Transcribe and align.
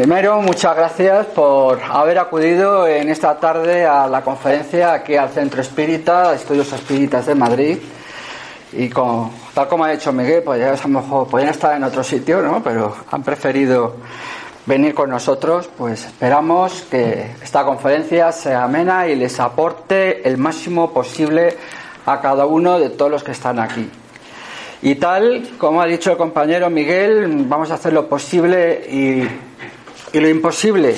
Primero, 0.00 0.40
muchas 0.40 0.74
gracias 0.74 1.26
por 1.26 1.78
haber 1.82 2.18
acudido 2.18 2.86
en 2.86 3.10
esta 3.10 3.38
tarde 3.38 3.84
a 3.84 4.06
la 4.06 4.22
conferencia 4.22 4.94
aquí 4.94 5.14
al 5.14 5.28
Centro 5.28 5.60
Espírita, 5.60 6.32
Estudios 6.32 6.72
Espíritas 6.72 7.26
de 7.26 7.34
Madrid. 7.34 7.78
Y 8.72 8.88
con, 8.88 9.30
tal 9.52 9.68
como 9.68 9.84
ha 9.84 9.90
dicho 9.90 10.10
Miguel, 10.10 10.42
pues 10.42 10.58
ya 10.58 10.72
a 10.72 10.88
lo 10.88 11.00
mejor 11.02 11.28
podrían 11.28 11.50
estar 11.50 11.76
en 11.76 11.84
otro 11.84 12.02
sitio, 12.02 12.40
¿no? 12.40 12.62
Pero 12.62 12.96
han 13.10 13.22
preferido 13.22 13.96
venir 14.64 14.94
con 14.94 15.10
nosotros, 15.10 15.68
pues 15.76 16.06
esperamos 16.06 16.86
que 16.90 17.32
esta 17.42 17.62
conferencia 17.66 18.32
sea 18.32 18.64
amena 18.64 19.06
y 19.06 19.16
les 19.16 19.38
aporte 19.38 20.26
el 20.26 20.38
máximo 20.38 20.94
posible 20.94 21.58
a 22.06 22.22
cada 22.22 22.46
uno 22.46 22.78
de 22.78 22.88
todos 22.88 23.10
los 23.10 23.22
que 23.22 23.32
están 23.32 23.58
aquí. 23.58 23.90
Y 24.80 24.94
tal 24.94 25.46
como 25.58 25.82
ha 25.82 25.86
dicho 25.86 26.10
el 26.10 26.16
compañero 26.16 26.70
Miguel, 26.70 27.44
vamos 27.46 27.70
a 27.70 27.74
hacer 27.74 27.92
lo 27.92 28.08
posible 28.08 28.82
y, 28.90 29.28
y 30.12 30.20
lo 30.20 30.28
imposible. 30.28 30.96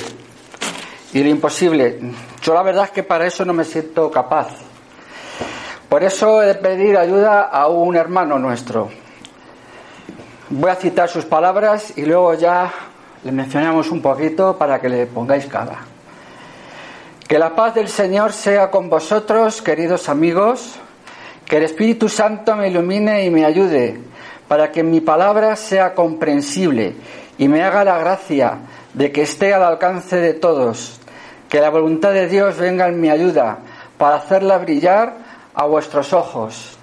Y 1.12 1.22
lo 1.22 1.28
imposible. 1.28 1.98
Yo 2.42 2.54
la 2.54 2.62
verdad 2.62 2.84
es 2.84 2.90
que 2.90 3.02
para 3.02 3.26
eso 3.26 3.44
no 3.44 3.52
me 3.52 3.64
siento 3.64 4.10
capaz. 4.10 4.48
Por 5.88 6.02
eso 6.02 6.42
he 6.42 6.46
de 6.46 6.54
pedir 6.54 6.96
ayuda 6.96 7.42
a 7.42 7.68
un 7.68 7.96
hermano 7.96 8.38
nuestro. 8.38 8.88
Voy 10.48 10.70
a 10.70 10.76
citar 10.76 11.08
sus 11.08 11.26
palabras 11.26 11.92
y 11.96 12.06
luego 12.06 12.34
ya 12.34 12.72
le 13.24 13.32
mencionamos 13.32 13.90
un 13.90 14.00
poquito 14.00 14.56
para 14.56 14.80
que 14.80 14.88
le 14.88 15.06
pongáis 15.06 15.46
cara. 15.46 15.78
Que 17.28 17.38
la 17.38 17.54
paz 17.54 17.74
del 17.74 17.88
Señor 17.88 18.32
sea 18.32 18.70
con 18.70 18.88
vosotros, 18.88 19.60
queridos 19.60 20.08
amigos. 20.08 20.76
Que 21.44 21.58
el 21.58 21.64
Espíritu 21.64 22.08
Santo 22.08 22.56
me 22.56 22.68
ilumine 22.68 23.26
y 23.26 23.30
me 23.30 23.44
ayude 23.44 24.00
para 24.48 24.72
que 24.72 24.82
mi 24.82 25.00
palabra 25.00 25.56
sea 25.56 25.94
comprensible 25.94 26.94
y 27.38 27.48
me 27.48 27.62
haga 27.62 27.84
la 27.84 27.98
gracia 27.98 28.58
de 28.94 29.12
que 29.12 29.22
esté 29.22 29.54
al 29.54 29.62
alcance 29.62 30.16
de 30.16 30.34
todos. 30.34 31.00
Que 31.48 31.60
la 31.60 31.70
voluntad 31.70 32.12
de 32.12 32.28
Dios 32.28 32.58
venga 32.58 32.88
en 32.88 33.00
mi 33.00 33.10
ayuda 33.10 33.58
para 33.98 34.16
hacerla 34.16 34.58
brillar 34.58 35.14
a 35.54 35.66
vuestros 35.66 36.12
ojos. 36.12 36.78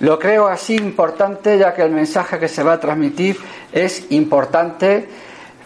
Lo 0.00 0.18
creo 0.18 0.46
así 0.46 0.76
importante 0.76 1.58
ya 1.58 1.74
que 1.74 1.82
el 1.82 1.90
mensaje 1.90 2.38
que 2.38 2.48
se 2.48 2.62
va 2.62 2.74
a 2.74 2.80
transmitir 2.80 3.36
es 3.72 4.10
importante, 4.10 5.08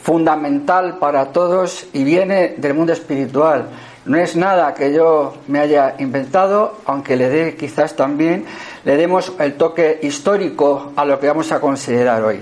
fundamental 0.02 0.98
para 0.98 1.26
todos 1.26 1.86
y 1.92 2.02
viene 2.04 2.54
del 2.56 2.74
mundo 2.74 2.92
espiritual. 2.92 3.68
No 4.06 4.18
es 4.18 4.36
nada 4.36 4.74
que 4.74 4.92
yo 4.92 5.34
me 5.46 5.60
haya 5.60 5.94
inventado, 5.98 6.78
aunque 6.84 7.16
le 7.16 7.28
dé 7.28 7.56
quizás 7.56 7.96
también, 7.96 8.44
le 8.84 8.96
demos 8.96 9.32
el 9.38 9.54
toque 9.54 10.00
histórico 10.02 10.92
a 10.96 11.04
lo 11.04 11.18
que 11.18 11.28
vamos 11.28 11.52
a 11.52 11.60
considerar 11.60 12.22
hoy. 12.22 12.40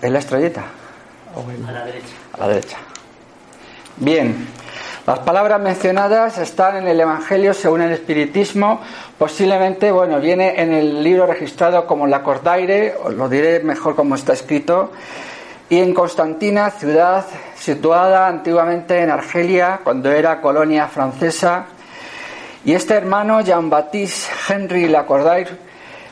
¿Es 0.00 0.10
la 0.10 0.18
estrellita? 0.18 0.64
A 1.34 1.72
la 1.72 1.84
derecha. 1.84 2.14
A 2.32 2.40
la 2.40 2.48
derecha. 2.48 2.76
Bien, 3.96 4.48
las 5.06 5.18
palabras 5.20 5.60
mencionadas 5.60 6.38
están 6.38 6.76
en 6.76 6.88
el 6.88 7.00
Evangelio 7.00 7.52
según 7.52 7.82
el 7.82 7.92
Espiritismo. 7.92 8.80
Posiblemente, 9.18 9.90
bueno, 9.90 10.20
viene 10.20 10.60
en 10.60 10.72
el 10.72 11.02
libro 11.02 11.26
registrado 11.26 11.86
como 11.86 12.06
la 12.06 12.22
Cordaire, 12.22 12.94
os 13.02 13.14
lo 13.14 13.28
diré 13.28 13.60
mejor 13.60 13.96
como 13.96 14.14
está 14.14 14.32
escrito 14.32 14.92
y 15.70 15.78
en 15.80 15.92
Constantina, 15.92 16.70
ciudad 16.70 17.26
situada 17.54 18.26
antiguamente 18.26 19.02
en 19.02 19.10
Argelia, 19.10 19.80
cuando 19.84 20.10
era 20.10 20.40
colonia 20.40 20.88
francesa. 20.88 21.66
Y 22.64 22.72
este 22.72 22.94
hermano, 22.94 23.42
Jean-Baptiste 23.42 24.30
Henry 24.48 24.88
Lacordaire, 24.88 25.67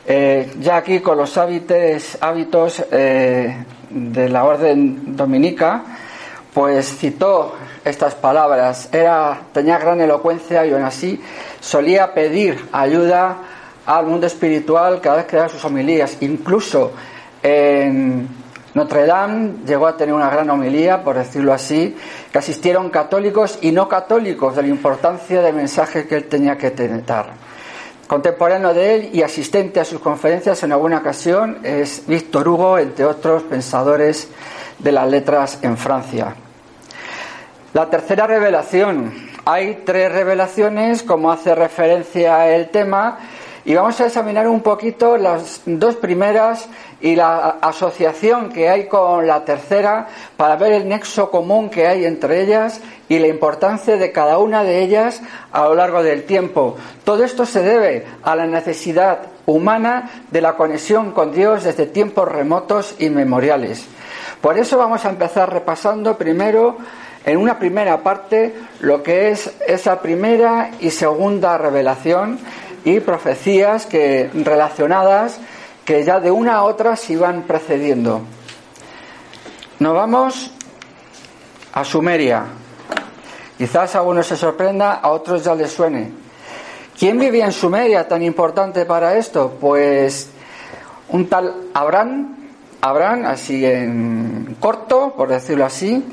eh, 0.07 0.53
ya 0.61 0.77
aquí 0.77 1.01
con 1.01 1.17
los 1.17 1.37
hábitos, 1.37 2.85
eh, 2.91 3.65
de 3.89 4.29
la 4.29 4.45
orden 4.45 5.17
dominica, 5.17 5.83
pues 6.53 6.97
citó 6.97 7.55
estas 7.83 8.15
palabras. 8.15 8.89
Era, 8.91 9.37
tenía 9.51 9.77
gran 9.77 9.99
elocuencia 9.99 10.65
y 10.65 10.71
aún 10.71 10.83
así 10.83 11.21
solía 11.59 12.13
pedir 12.13 12.69
ayuda 12.71 13.37
al 13.85 14.05
mundo 14.05 14.27
espiritual 14.27 15.01
cada 15.01 15.17
vez 15.17 15.25
que 15.25 15.35
daba 15.35 15.49
sus 15.49 15.63
homilías. 15.65 16.17
Incluso 16.21 16.93
en 17.43 18.27
Notre 18.73 19.05
Dame 19.05 19.55
llegó 19.65 19.87
a 19.87 19.97
tener 19.97 20.13
una 20.13 20.29
gran 20.29 20.49
homilía, 20.49 21.03
por 21.03 21.17
decirlo 21.17 21.51
así, 21.51 21.97
que 22.31 22.37
asistieron 22.37 22.89
católicos 22.89 23.59
y 23.61 23.71
no 23.71 23.89
católicos 23.89 24.55
de 24.55 24.61
la 24.61 24.67
importancia 24.69 25.41
del 25.41 25.55
mensaje 25.55 26.07
que 26.07 26.15
él 26.15 26.25
tenía 26.25 26.57
que 26.57 26.71
dar. 26.71 27.47
Contemporáneo 28.07 28.73
de 28.73 28.95
él 28.95 29.09
y 29.11 29.21
asistente 29.21 29.81
a 29.81 29.85
sus 29.85 29.99
conferencias 29.99 30.63
en 30.63 30.71
alguna 30.71 30.99
ocasión 30.99 31.59
es 31.63 32.03
Víctor 32.07 32.47
Hugo, 32.47 32.79
entre 32.79 33.03
otros 33.03 33.43
pensadores 33.43 34.29
de 34.79 34.91
las 34.93 35.09
letras 35.09 35.59
en 35.61 35.77
Francia. 35.77 36.33
La 37.73 37.89
tercera 37.89 38.25
revelación. 38.25 39.27
Hay 39.43 39.83
tres 39.85 40.09
revelaciones, 40.11 41.03
como 41.03 41.31
hace 41.31 41.53
referencia 41.53 42.47
el 42.55 42.69
tema, 42.69 43.19
y 43.67 43.75
vamos 43.75 43.99
a 43.99 44.05
examinar 44.05 44.47
un 44.47 44.61
poquito 44.61 45.17
las 45.17 45.59
dos 45.65 45.97
primeras 45.97 46.69
y 47.01 47.17
la 47.17 47.57
asociación 47.59 48.47
que 48.47 48.69
hay 48.69 48.87
con 48.87 49.27
la 49.27 49.43
tercera 49.43 50.07
para 50.37 50.55
ver 50.55 50.71
el 50.71 50.87
nexo 50.87 51.29
común 51.29 51.69
que 51.69 51.85
hay 51.85 52.05
entre 52.05 52.41
ellas 52.43 52.79
y 53.09 53.19
la 53.19 53.27
importancia 53.27 53.97
de 53.97 54.13
cada 54.13 54.37
una 54.37 54.63
de 54.63 54.81
ellas 54.81 55.21
a 55.51 55.63
lo 55.65 55.75
largo 55.75 56.01
del 56.01 56.23
tiempo. 56.23 56.77
Todo 57.03 57.25
esto 57.25 57.45
se 57.45 57.61
debe 57.61 58.05
a 58.23 58.37
la 58.37 58.47
necesidad 58.47 59.19
humana 59.45 60.11
de 60.31 60.39
la 60.39 60.55
conexión 60.55 61.11
con 61.11 61.33
Dios 61.33 61.65
desde 61.65 61.87
tiempos 61.87 62.25
remotos 62.25 62.95
y 62.99 63.09
memoriales. 63.09 63.85
Por 64.39 64.57
eso 64.57 64.77
vamos 64.77 65.03
a 65.03 65.09
empezar 65.09 65.51
repasando 65.51 66.17
primero 66.17 66.77
en 67.25 67.35
una 67.37 67.59
primera 67.59 68.01
parte 68.01 68.55
lo 68.79 69.03
que 69.03 69.31
es 69.31 69.51
esa 69.67 70.01
primera 70.01 70.71
y 70.79 70.89
segunda 70.91 71.57
revelación 71.57 72.39
y 72.83 72.99
profecías 72.99 73.85
que 73.85 74.29
relacionadas 74.33 75.39
que 75.85 76.03
ya 76.03 76.19
de 76.19 76.31
una 76.31 76.55
a 76.55 76.63
otra 76.63 76.95
se 76.95 77.13
iban 77.13 77.43
precediendo. 77.43 78.21
Nos 79.79 79.93
vamos 79.93 80.51
a 81.73 81.83
Sumeria. 81.85 82.45
Quizás 83.57 83.95
a 83.95 84.01
uno 84.01 84.21
se 84.21 84.35
sorprenda, 84.35 84.95
a 84.95 85.09
otros 85.11 85.43
ya 85.43 85.55
les 85.55 85.71
suene. 85.71 86.11
¿Quién 86.97 87.17
vivía 87.19 87.45
en 87.45 87.51
Sumeria 87.51 88.07
tan 88.07 88.23
importante 88.23 88.85
para 88.85 89.15
esto? 89.15 89.57
Pues 89.61 90.29
un 91.09 91.29
tal 91.29 91.69
Abraham, 91.73 92.35
Abraham, 92.81 93.25
así 93.25 93.65
en 93.65 94.57
corto, 94.59 95.13
por 95.15 95.29
decirlo 95.29 95.65
así. 95.65 96.03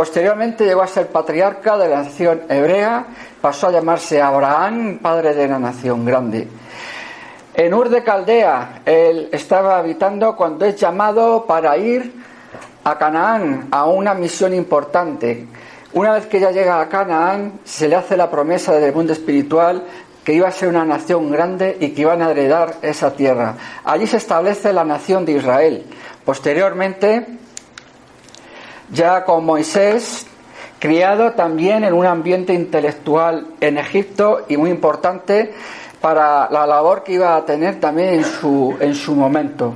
Posteriormente 0.00 0.64
llegó 0.64 0.80
a 0.80 0.86
ser 0.86 1.08
patriarca 1.08 1.76
de 1.76 1.86
la 1.86 2.04
nación 2.04 2.40
hebrea 2.48 3.04
pasó 3.38 3.66
a 3.66 3.72
llamarse 3.72 4.18
Abraham, 4.18 4.98
padre 5.02 5.34
de 5.34 5.46
la 5.46 5.58
nación 5.58 6.06
grande. 6.06 6.48
En 7.52 7.74
Ur 7.74 7.90
de 7.90 8.02
Caldea, 8.02 8.80
él 8.86 9.28
estaba 9.30 9.76
habitando 9.76 10.34
cuando 10.36 10.64
es 10.64 10.76
llamado 10.76 11.44
para 11.44 11.76
ir 11.76 12.14
a 12.82 12.96
Canaán, 12.96 13.68
a 13.70 13.84
una 13.84 14.14
misión 14.14 14.54
importante. 14.54 15.46
Una 15.92 16.12
vez 16.12 16.24
que 16.24 16.40
ya 16.40 16.50
llega 16.50 16.80
a 16.80 16.88
Canaán, 16.88 17.60
se 17.64 17.86
le 17.86 17.96
hace 17.96 18.16
la 18.16 18.30
promesa 18.30 18.72
del 18.72 18.94
mundo 18.94 19.12
espiritual 19.12 19.84
que 20.24 20.32
iba 20.32 20.48
a 20.48 20.52
ser 20.52 20.70
una 20.70 20.86
nación 20.86 21.30
grande 21.30 21.76
y 21.78 21.90
que 21.90 22.00
iban 22.00 22.22
a 22.22 22.30
heredar 22.30 22.76
esa 22.80 23.12
tierra. 23.12 23.54
Allí 23.84 24.06
se 24.06 24.16
establece 24.16 24.72
la 24.72 24.84
nación 24.84 25.26
de 25.26 25.32
Israel. 25.32 25.84
Posteriormente, 26.24 27.39
ya 28.92 29.24
con 29.24 29.44
Moisés, 29.44 30.26
criado 30.78 31.32
también 31.32 31.84
en 31.84 31.94
un 31.94 32.06
ambiente 32.06 32.54
intelectual 32.54 33.46
en 33.60 33.78
Egipto 33.78 34.46
y 34.48 34.56
muy 34.56 34.70
importante 34.70 35.52
para 36.00 36.50
la 36.50 36.66
labor 36.66 37.02
que 37.02 37.12
iba 37.12 37.36
a 37.36 37.44
tener 37.44 37.78
también 37.78 38.14
en 38.14 38.24
su, 38.24 38.76
en 38.80 38.94
su 38.94 39.14
momento. 39.14 39.74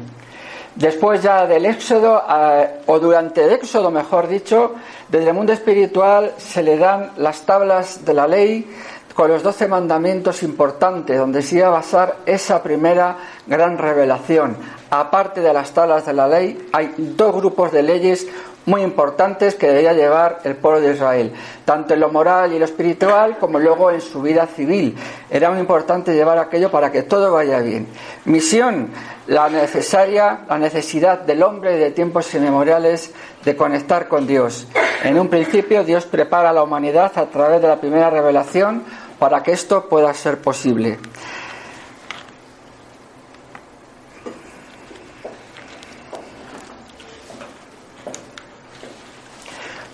Después 0.74 1.22
ya 1.22 1.46
del 1.46 1.66
éxodo, 1.66 2.20
eh, 2.28 2.80
o 2.86 2.98
durante 2.98 3.44
el 3.44 3.52
éxodo, 3.52 3.92
mejor 3.92 4.26
dicho, 4.26 4.74
desde 5.08 5.28
el 5.28 5.34
mundo 5.34 5.52
espiritual 5.52 6.32
se 6.36 6.64
le 6.64 6.76
dan 6.76 7.12
las 7.18 7.42
tablas 7.42 8.04
de 8.04 8.14
la 8.14 8.26
ley 8.26 8.66
con 9.14 9.28
los 9.28 9.44
doce 9.44 9.68
mandamientos 9.68 10.42
importantes, 10.42 11.16
donde 11.16 11.42
se 11.42 11.58
iba 11.58 11.68
a 11.68 11.70
basar 11.70 12.16
esa 12.26 12.60
primera 12.62 13.16
gran 13.46 13.78
revelación. 13.78 14.56
Aparte 14.90 15.40
de 15.40 15.52
las 15.52 15.70
tablas 15.70 16.06
de 16.06 16.12
la 16.12 16.26
ley, 16.26 16.68
hay 16.72 16.92
dos 16.98 17.32
grupos 17.36 17.70
de 17.70 17.84
leyes 17.84 18.26
muy 18.66 18.82
importantes 18.82 19.54
que 19.54 19.68
debía 19.68 19.92
llevar 19.92 20.40
el 20.44 20.56
pueblo 20.56 20.80
de 20.80 20.94
Israel, 20.94 21.32
tanto 21.64 21.94
en 21.94 22.00
lo 22.00 22.08
moral 22.08 22.52
y 22.52 22.58
lo 22.58 22.64
espiritual 22.64 23.38
como 23.38 23.58
luego 23.58 23.90
en 23.90 24.00
su 24.00 24.22
vida 24.22 24.46
civil. 24.46 24.96
Era 25.30 25.50
muy 25.50 25.60
importante 25.60 26.14
llevar 26.14 26.38
aquello 26.38 26.70
para 26.70 26.90
que 26.90 27.02
todo 27.02 27.32
vaya 27.32 27.60
bien. 27.60 27.86
Misión, 28.24 28.90
la 29.26 29.48
necesaria, 29.48 30.40
la 30.48 30.58
necesidad 30.58 31.20
del 31.20 31.42
hombre 31.42 31.76
de 31.76 31.90
tiempos 31.90 32.34
inmemoriales 32.34 33.12
de 33.44 33.56
conectar 33.56 34.08
con 34.08 34.26
Dios. 34.26 34.66
En 35.02 35.18
un 35.18 35.28
principio 35.28 35.84
Dios 35.84 36.06
prepara 36.06 36.50
a 36.50 36.52
la 36.52 36.62
humanidad 36.62 37.12
a 37.16 37.26
través 37.26 37.60
de 37.60 37.68
la 37.68 37.80
primera 37.80 38.10
revelación 38.10 38.84
para 39.18 39.42
que 39.42 39.52
esto 39.52 39.88
pueda 39.88 40.12
ser 40.14 40.38
posible. 40.38 40.98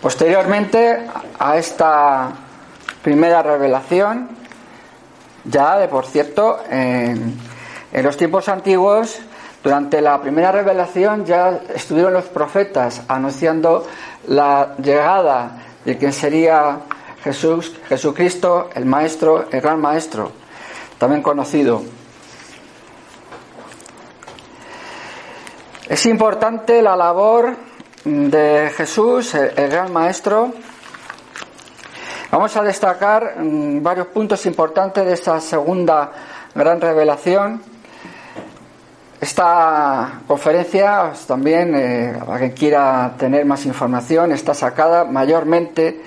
Posteriormente 0.01 1.07
a 1.39 1.59
esta 1.59 2.31
primera 3.03 3.43
revelación, 3.43 4.31
ya 5.45 5.77
de 5.77 5.89
por 5.89 6.07
cierto, 6.07 6.61
en, 6.71 7.37
los 7.93 8.17
tiempos 8.17 8.49
antiguos, 8.49 9.19
durante 9.63 10.01
la 10.01 10.19
primera 10.23 10.53
revelación 10.53 11.27
ya 11.27 11.61
estuvieron 11.75 12.15
los 12.15 12.25
profetas 12.25 13.03
anunciando 13.09 13.87
la 14.27 14.75
llegada 14.79 15.65
de 15.85 15.99
quien 15.99 16.15
sería 16.15 16.79
Jesús, 17.23 17.77
Jesucristo, 17.87 18.71
el 18.75 18.87
Maestro, 18.87 19.49
el 19.51 19.61
Gran 19.61 19.83
Maestro, 19.83 20.33
también 20.97 21.21
conocido. 21.21 21.83
Es 25.87 26.07
importante 26.07 26.81
la 26.81 26.97
labor 26.97 27.70
de 28.05 28.71
Jesús, 28.77 29.35
el 29.35 29.69
Gran 29.69 29.93
Maestro. 29.93 30.53
Vamos 32.31 32.57
a 32.57 32.63
destacar 32.63 33.37
mm, 33.39 33.83
varios 33.83 34.07
puntos 34.07 34.47
importantes 34.47 35.05
de 35.05 35.13
esta 35.13 35.41
segunda 35.41 36.11
gran 36.55 36.81
revelación. 36.81 37.61
Esta 39.21 40.21
conferencia 40.27 41.09
pues, 41.09 41.27
también, 41.27 41.75
eh, 41.75 42.15
para 42.25 42.39
quien 42.39 42.53
quiera 42.53 43.15
tener 43.19 43.45
más 43.45 43.67
información, 43.67 44.33
está 44.33 44.55
sacada 44.55 45.05
mayormente 45.05 46.01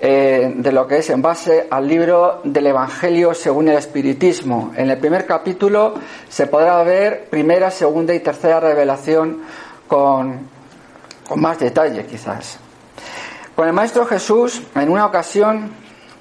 eh, 0.00 0.52
de 0.54 0.72
lo 0.72 0.86
que 0.86 0.98
es 0.98 1.08
en 1.08 1.22
base 1.22 1.66
al 1.70 1.88
libro 1.88 2.42
del 2.44 2.66
Evangelio 2.66 3.32
según 3.32 3.68
el 3.68 3.78
Espiritismo. 3.78 4.72
En 4.76 4.90
el 4.90 4.98
primer 4.98 5.24
capítulo 5.24 5.94
se 6.28 6.48
podrá 6.48 6.82
ver 6.82 7.28
primera, 7.30 7.70
segunda 7.70 8.12
y 8.12 8.20
tercera 8.20 8.60
revelación 8.60 9.42
con, 9.88 10.53
con 11.28 11.40
más 11.40 11.58
detalle 11.58 12.06
quizás. 12.06 12.58
Con 13.54 13.68
el 13.68 13.72
Maestro 13.72 14.04
Jesús, 14.06 14.62
en 14.74 14.88
una 14.90 15.06
ocasión, 15.06 15.70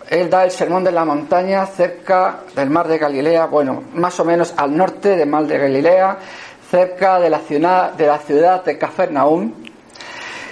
él 0.10 0.30
da 0.30 0.44
el 0.44 0.52
sermón 0.52 0.84
de 0.84 0.92
la 0.92 1.06
montaña 1.06 1.66
cerca 1.66 2.42
del 2.56 2.70
mar 2.70 2.88
de 2.88 2.98
Galilea, 2.98 3.46
bueno, 3.46 3.84
más 3.94 4.20
o 4.20 4.26
menos 4.26 4.54
al 4.58 4.76
norte 4.76 5.16
del 5.16 5.30
mar 5.30 5.46
de 5.48 5.58
Galilea, 5.58 6.18
cerca 6.70 7.20
de 7.20 7.30
la 7.30 7.40
ciudad 7.40 7.94
de, 7.94 8.08
la. 8.08 9.54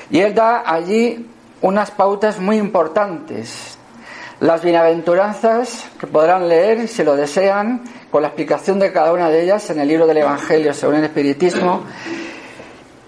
Y 0.10 0.20
él 0.20 0.34
da 0.34 0.64
allí 0.66 1.28
unas 1.62 1.92
pautas 1.92 2.40
muy 2.40 2.58
importantes. 2.58 3.78
Las 4.40 4.64
bienaventuranzas 4.64 5.86
que 6.00 6.08
podrán 6.08 6.50
leer, 6.50 6.88
si 6.88 7.04
lo 7.04 7.16
desean, 7.16 7.84
con 8.10 8.24
la 8.24 8.30
explicación 8.30 8.80
de 8.80 8.92
cada 8.92 9.14
una 9.14 9.30
de 9.30 9.44
ellas 9.44 9.70
en 9.70 9.80
el 9.80 9.88
libro 9.88 10.08
del 10.08 10.18
Evangelio 10.18 10.74
según 10.74 10.96
el 10.96 11.04
Espiritismo. 11.04 11.84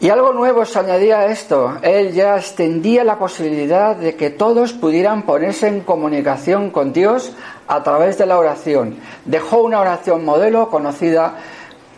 Y 0.04 0.10
algo 0.10 0.34
nuevo 0.34 0.66
se 0.66 0.78
añadía 0.78 1.20
a 1.20 1.28
esto. 1.28 1.78
Él 1.82 2.12
ya 2.12 2.36
extendía 2.36 3.06
la 3.06 3.18
posibilidad 3.18 3.96
de 3.96 4.18
que 4.18 4.32
todos 4.32 4.74
pudieran 4.74 5.22
ponerse 5.22 5.70
en 5.70 5.80
comunicación 5.80 6.72
con 6.72 6.92
Dios 6.92 7.32
a 7.70 7.82
través 7.84 8.18
de 8.18 8.26
la 8.26 8.38
oración. 8.38 8.98
Dejó 9.24 9.62
una 9.62 9.80
oración 9.80 10.26
modelo 10.26 10.70
conocida, 10.70 11.36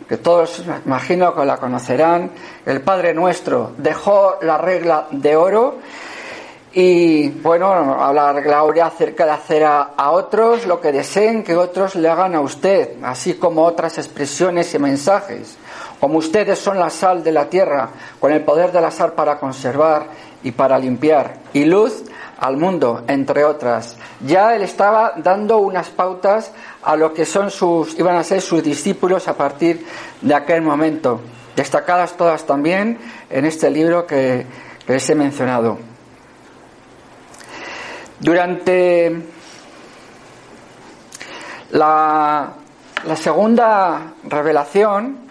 que 0.08 0.18
todos 0.18 0.62
imagino 0.84 1.34
que 1.34 1.44
la 1.44 1.56
conocerán, 1.56 2.30
el 2.64 2.80
Padre 2.80 3.12
Nuestro. 3.12 3.72
Dejó 3.76 4.36
la 4.40 4.56
regla 4.56 5.08
de 5.10 5.34
oro 5.34 5.78
y 6.78 7.30
bueno, 7.30 7.66
hablar 7.72 8.40
Gloria 8.40 8.86
acerca 8.86 9.24
de 9.24 9.32
hacer 9.32 9.64
a, 9.64 10.10
otros 10.12 10.64
lo 10.64 10.80
que 10.80 10.92
deseen 10.92 11.42
que 11.42 11.56
otros 11.56 11.96
le 11.96 12.08
hagan 12.08 12.36
a 12.36 12.40
usted, 12.40 13.02
así 13.02 13.34
como 13.34 13.64
otras 13.64 13.98
expresiones 13.98 14.72
y 14.74 14.78
mensajes. 14.78 15.56
Como 16.00 16.18
ustedes 16.18 16.58
son 16.58 16.78
la 16.78 16.90
sal 16.90 17.24
de 17.24 17.32
la 17.32 17.48
tierra, 17.48 17.88
con 18.20 18.32
el 18.32 18.42
poder 18.42 18.72
de 18.72 18.80
la 18.80 18.90
sal 18.90 19.12
para 19.12 19.38
conservar 19.38 20.06
y 20.42 20.52
para 20.52 20.78
limpiar, 20.78 21.38
y 21.52 21.64
luz 21.64 22.04
al 22.38 22.56
mundo, 22.56 23.02
entre 23.08 23.44
otras. 23.44 23.96
Ya 24.24 24.54
él 24.54 24.62
estaba 24.62 25.14
dando 25.16 25.58
unas 25.58 25.88
pautas 25.88 26.52
a 26.82 26.96
lo 26.96 27.14
que 27.14 27.24
son 27.24 27.50
sus, 27.50 27.98
iban 27.98 28.16
a 28.16 28.24
ser 28.24 28.42
sus 28.42 28.62
discípulos 28.62 29.26
a 29.28 29.34
partir 29.34 29.86
de 30.20 30.34
aquel 30.34 30.62
momento, 30.62 31.20
destacadas 31.56 32.16
todas 32.16 32.44
también 32.44 32.98
en 33.30 33.46
este 33.46 33.70
libro 33.70 34.06
que 34.06 34.46
les 34.86 35.10
he 35.10 35.14
mencionado. 35.14 35.78
Durante 38.20 39.14
la, 41.70 42.54
segunda 43.16 44.14
revelación, 44.24 45.25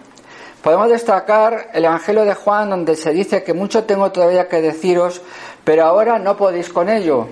podemos 0.66 0.88
destacar 0.88 1.68
el 1.74 1.84
Evangelio 1.84 2.24
de 2.24 2.34
Juan, 2.34 2.70
donde 2.70 2.96
se 2.96 3.12
dice 3.12 3.44
que 3.44 3.54
mucho 3.54 3.84
tengo 3.84 4.10
todavía 4.10 4.48
que 4.48 4.60
deciros, 4.60 5.22
pero 5.62 5.84
ahora 5.84 6.18
no 6.18 6.36
podéis 6.36 6.70
con 6.70 6.88
ello. 6.88 7.28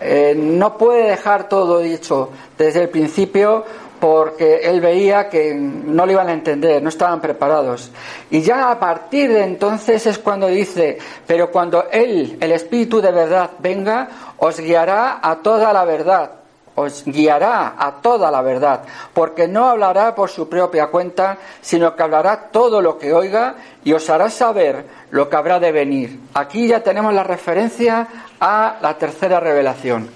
Eh, 0.00 0.36
no 0.38 0.78
puede 0.78 1.08
dejar 1.08 1.48
todo 1.48 1.80
dicho 1.80 2.30
desde 2.56 2.82
el 2.82 2.88
principio 2.88 3.64
porque 3.98 4.60
él 4.62 4.80
veía 4.80 5.28
que 5.28 5.52
no 5.52 6.06
lo 6.06 6.12
iban 6.12 6.28
a 6.28 6.32
entender, 6.32 6.80
no 6.80 6.90
estaban 6.90 7.20
preparados. 7.20 7.90
Y 8.30 8.42
ya 8.42 8.70
a 8.70 8.78
partir 8.78 9.32
de 9.32 9.42
entonces 9.42 10.06
es 10.06 10.20
cuando 10.20 10.46
dice, 10.46 10.96
pero 11.26 11.50
cuando 11.50 11.86
él, 11.90 12.38
el 12.40 12.52
Espíritu 12.52 13.00
de 13.00 13.10
verdad, 13.10 13.50
venga, 13.58 14.08
os 14.36 14.60
guiará 14.60 15.18
a 15.20 15.34
toda 15.42 15.72
la 15.72 15.84
verdad, 15.84 16.30
os 16.76 17.04
guiará 17.04 17.74
a 17.76 18.00
toda 18.00 18.30
la 18.30 18.42
verdad, 18.42 18.82
porque 19.12 19.48
no 19.48 19.66
hablará 19.66 20.14
por 20.14 20.30
su 20.30 20.48
propia 20.48 20.86
cuenta, 20.88 21.38
sino 21.60 21.96
que 21.96 22.02
hablará 22.02 22.48
todo 22.52 22.80
lo 22.80 22.98
que 22.98 23.12
oiga 23.12 23.56
y 23.82 23.92
os 23.92 24.08
hará 24.10 24.30
saber 24.30 24.86
lo 25.10 25.28
que 25.28 25.36
habrá 25.36 25.58
de 25.58 25.72
venir. 25.72 26.20
Aquí 26.34 26.68
ya 26.68 26.82
tenemos 26.82 27.12
la 27.14 27.24
referencia 27.24 28.06
a 28.38 28.76
la 28.80 28.96
tercera 28.98 29.40
revelación. 29.40 30.10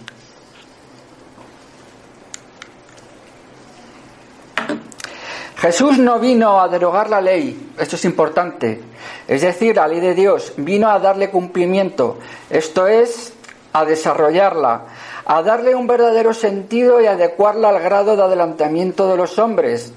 Jesús 5.57 5.99
no 5.99 6.19
vino 6.19 6.61
a 6.61 6.69
derogar 6.69 7.11
la 7.11 7.21
ley, 7.21 7.73
esto 7.79 7.97
es 7.97 8.05
importante, 8.07 8.81
es 9.29 9.43
decir, 9.43 9.77
la 9.77 9.87
ley 9.87 10.01
de 10.01 10.15
Dios, 10.15 10.55
vino 10.57 10.89
a 10.89 10.99
darle 10.99 11.29
cumplimiento, 11.29 12.19
esto 12.49 12.87
es, 12.87 13.35
a 13.75 13.85
desarrollarla, 13.85 14.85
a 15.33 15.43
darle 15.43 15.77
un 15.77 15.87
verdadero 15.87 16.35
sentido 16.35 17.01
y 17.01 17.07
adecuarla 17.07 17.69
al 17.69 17.79
grado 17.79 18.17
de 18.17 18.23
adelantamiento 18.25 19.09
de 19.09 19.17
los 19.17 19.39
hombres. 19.39 19.93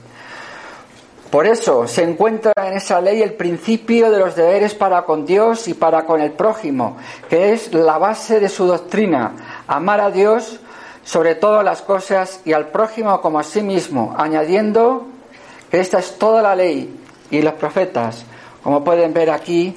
Por 1.32 1.48
eso 1.48 1.88
se 1.88 2.04
encuentra 2.04 2.54
en 2.56 2.74
esa 2.74 3.02
ley 3.02 3.24
el 3.24 3.34
principio 3.34 4.12
de 4.12 4.20
los 4.20 4.36
deberes 4.36 4.76
para 4.76 5.02
con 5.06 5.26
Dios 5.26 5.68
y 5.68 5.74
para 5.74 6.06
con 6.06 6.22
el 6.22 6.34
prójimo, 6.34 6.98
que 7.32 7.52
es 7.52 7.74
la 7.74 7.98
base 7.98 8.40
de 8.40 8.48
su 8.48 8.68
doctrina, 8.68 9.64
amar 9.66 10.02
a 10.02 10.12
Dios 10.12 10.60
sobre 11.04 11.34
todas 11.34 11.66
las 11.66 11.82
cosas 11.82 12.42
y 12.46 12.54
al 12.54 12.68
prójimo 12.68 13.20
como 13.20 13.40
a 13.40 13.44
sí 13.44 13.64
mismo, 13.64 14.14
añadiendo 14.16 15.08
esta 15.72 15.98
es 15.98 16.20
toda 16.20 16.44
la 16.44 16.56
ley 16.56 16.96
y 17.32 17.42
los 17.42 17.54
profetas, 17.54 18.24
como 18.62 18.84
pueden 18.84 19.16
ver 19.16 19.32
aquí 19.32 19.76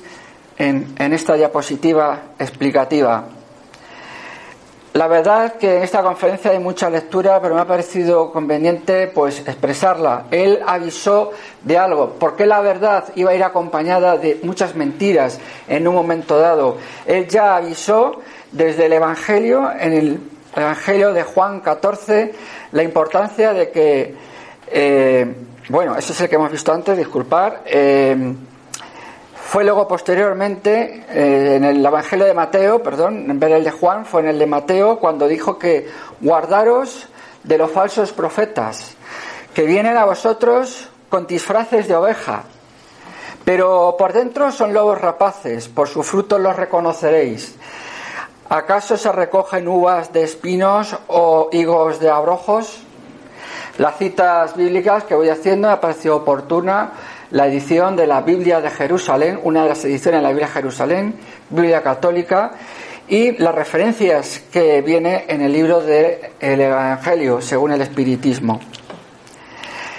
en, 0.59 0.95
esta 0.99 1.33
diapositiva 1.33 2.21
explicativa. 2.39 3.25
La 4.97 5.09
verdad 5.09 5.57
que 5.57 5.77
en 5.77 5.83
esta 5.83 6.03
conferencia 6.03 6.53
hay 6.53 6.59
mucha 6.59 6.89
lectura, 6.89 7.39
pero 7.43 7.55
me 7.55 7.61
ha 7.61 7.67
parecido 7.67 8.33
conveniente 8.33 9.09
pues 9.09 9.41
expresarla. 9.41 10.25
Él 10.31 10.61
avisó 10.67 11.33
de 11.63 11.77
algo, 11.77 12.17
porque 12.19 12.47
la 12.47 12.63
verdad 12.63 13.05
iba 13.15 13.31
a 13.31 13.35
ir 13.35 13.45
acompañada 13.45 14.17
de 14.17 14.41
muchas 14.43 14.75
mentiras 14.75 15.39
en 15.69 15.87
un 15.87 15.95
momento 15.95 16.39
dado. 16.39 16.79
Él 17.05 17.29
ya 17.29 17.57
avisó 17.57 18.23
desde 18.53 18.87
el 18.87 18.95
Evangelio, 18.95 19.71
en 19.79 19.93
el 19.93 20.21
Evangelio 20.57 21.13
de 21.13 21.25
Juan 21.25 21.61
14, 21.61 22.33
la 22.73 22.83
importancia 22.83 23.53
de 23.53 23.71
que 23.71 24.15
eh, 24.69 25.35
bueno, 25.69 25.95
ese 25.95 26.13
es 26.15 26.21
el 26.23 26.29
que 26.31 26.37
hemos 26.37 26.51
visto 26.51 26.73
antes, 26.73 26.97
disculpar. 26.97 27.65
Eh, 27.67 28.17
fue 29.47 29.63
luego 29.63 29.87
posteriormente 29.87 31.05
eh, 31.09 31.55
en 31.55 31.65
el 31.65 31.87
Evangelio 31.87 32.27
de 32.27 32.35
Mateo, 32.35 32.83
perdón, 32.83 33.31
en 33.31 33.39
vez 33.39 33.51
del 33.51 33.63
de 33.63 33.71
Juan, 33.71 34.05
fue 34.05 34.23
en 34.23 34.29
el 34.29 34.39
de 34.41 34.47
Mateo 34.47 34.99
cuando 34.99 35.29
dijo 35.29 35.57
que 35.57 35.89
guardaros 36.21 37.07
de 37.45 37.57
los 37.57 37.71
falsos 37.71 38.13
profetas, 38.13 38.97
que 39.55 39.63
vienen 39.63 39.97
a 39.97 40.05
vosotros 40.05 40.89
con 41.09 41.29
disfraces 41.29 41.87
de 41.87 41.95
oveja, 41.95 42.43
pero 43.45 43.95
por 43.97 44.13
dentro 44.13 44.51
son 44.51 44.75
lobos 44.75 45.01
rapaces, 45.01 45.69
por 45.69 45.87
sus 45.87 46.05
frutos 46.05 46.41
los 46.41 46.57
reconoceréis. 46.57 47.55
¿Acaso 48.49 48.97
se 48.97 49.13
recogen 49.13 49.69
uvas 49.69 50.13
de 50.13 50.25
espinos 50.25 50.97
o 51.07 51.51
higos 51.53 52.01
de 52.01 52.11
abrojos? 52.11 52.81
Las 53.79 53.97
citas 53.97 54.57
bíblicas 54.57 55.05
que 55.05 55.15
voy 55.15 55.29
haciendo 55.29 55.69
me 55.69 55.75
ha 55.75 55.81
parecido 55.81 56.17
oportuna 56.17 56.91
la 57.31 57.47
edición 57.47 57.97
de 57.97 58.07
la 58.07 58.21
Biblia 58.21 58.61
de 58.61 58.71
Jerusalén, 58.71 59.41
una 59.43 59.63
de 59.63 59.71
las 59.71 59.85
ediciones 59.85 60.21
de 60.21 60.23
la 60.23 60.29
Biblia 60.31 60.47
de 60.47 60.53
Jerusalén, 60.53 61.15
Biblia 61.51 61.83
católica, 61.83 62.53
y 63.09 63.33
las 63.39 63.55
referencias 63.55 64.43
que 64.53 64.83
viene 64.83 65.25
en 65.29 65.41
el 65.41 65.53
libro 65.53 65.81
del 65.81 66.21
Evangelio, 66.41 67.41
según 67.41 67.73
el 67.73 67.83
Espiritismo. 67.83 68.61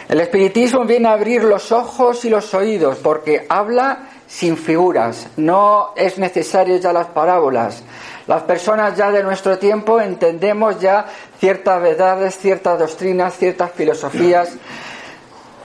El 0.09 0.21
Espiritismo 0.21 0.85
viene 0.85 1.09
a 1.09 1.13
abrir 1.13 1.43
los 1.43 1.71
ojos 1.71 2.23
y 2.23 2.29
los 2.29 2.53
oídos 2.53 2.97
porque 2.97 3.45
habla 3.49 4.09
sin 4.25 4.55
figuras. 4.55 5.27
No 5.37 5.93
es 5.95 6.17
necesario 6.17 6.77
ya 6.77 6.93
las 6.93 7.07
parábolas. 7.07 7.83
Las 8.25 8.43
personas 8.43 8.95
ya 8.95 9.11
de 9.11 9.23
nuestro 9.23 9.57
tiempo 9.57 9.99
entendemos 9.99 10.79
ya 10.79 11.05
ciertas 11.39 11.81
verdades, 11.81 12.37
ciertas 12.37 12.79
doctrinas, 12.79 13.37
ciertas 13.37 13.71
filosofías 13.71 14.57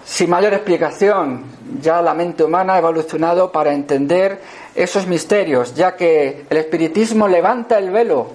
sin 0.05 0.31
mayor 0.31 0.53
explicación. 0.55 1.45
Ya 1.81 2.03
la 2.03 2.15
mente 2.15 2.45
humana 2.45 2.75
ha 2.75 2.79
evolucionado 2.79 3.51
para 3.51 3.73
entender 3.73 4.41
esos 4.75 5.07
misterios, 5.07 5.75
ya 5.75 5.97
que 5.97 6.47
el 6.49 6.57
espiritismo 6.57 7.29
levanta 7.29 7.79
el 7.79 7.91
velo, 7.91 8.29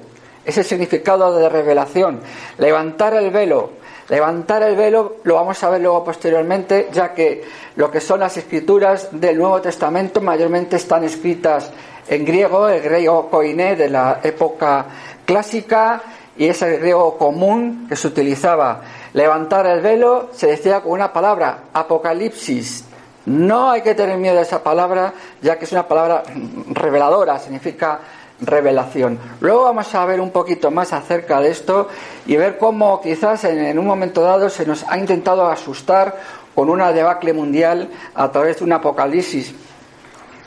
ese 0.45 0.63
significado 0.63 1.37
de 1.37 1.49
revelación, 1.49 2.21
levantar 2.57 3.13
el 3.15 3.31
velo. 3.31 3.71
Levantar 4.09 4.63
el 4.63 4.77
velo 4.77 5.17
lo 5.23 5.35
vamos 5.35 5.61
a 5.63 5.69
ver 5.69 5.81
luego 5.81 6.01
posteriormente, 6.05 6.87
ya 6.93 7.13
que 7.13 7.43
lo 7.75 7.91
que 7.91 7.99
son 7.99 8.21
las 8.21 8.37
escrituras 8.37 9.09
del 9.11 9.37
Nuevo 9.37 9.59
Testamento 9.59 10.21
mayormente 10.21 10.77
están 10.77 11.03
escritas 11.03 11.69
en 12.07 12.23
griego, 12.23 12.69
el 12.69 12.81
griego 12.81 13.29
koiné 13.29 13.75
de 13.75 13.89
la 13.89 14.21
época 14.23 14.85
clásica, 15.25 16.01
y 16.37 16.47
es 16.47 16.61
el 16.61 16.79
griego 16.79 17.17
común 17.17 17.87
que 17.89 17.95
se 17.95 18.07
utilizaba. 18.07 18.81
Levantar 19.13 19.65
el 19.67 19.81
velo 19.81 20.29
se 20.33 20.47
decía 20.47 20.81
con 20.81 20.91
una 20.93 21.11
palabra, 21.11 21.63
apocalipsis. 21.73 22.85
No 23.25 23.71
hay 23.71 23.81
que 23.81 23.95
tener 23.95 24.17
miedo 24.17 24.39
a 24.39 24.43
esa 24.43 24.63
palabra, 24.63 25.13
ya 25.41 25.57
que 25.57 25.65
es 25.65 25.71
una 25.71 25.87
palabra 25.87 26.23
reveladora, 26.69 27.39
significa 27.39 27.99
revelación. 28.39 29.19
Luego 29.39 29.63
vamos 29.63 29.93
a 29.95 30.05
ver 30.05 30.21
un 30.21 30.31
poquito 30.31 30.71
más 30.71 30.93
acerca 30.93 31.41
de 31.41 31.49
esto 31.49 31.89
y 32.25 32.35
ver 32.35 32.57
cómo 32.57 33.01
quizás 33.01 33.43
en, 33.45 33.77
un 33.77 33.85
momento 33.85 34.21
dado 34.21 34.49
se 34.49 34.65
nos 34.65 34.85
ha 34.87 34.97
intentado 34.97 35.47
asustar 35.47 36.15
con 36.53 36.69
una 36.69 36.91
debacle 36.91 37.33
mundial 37.33 37.89
a 38.15 38.31
través 38.31 38.59
de 38.59 38.63
un 38.63 38.73
apocalipsis. 38.73 39.53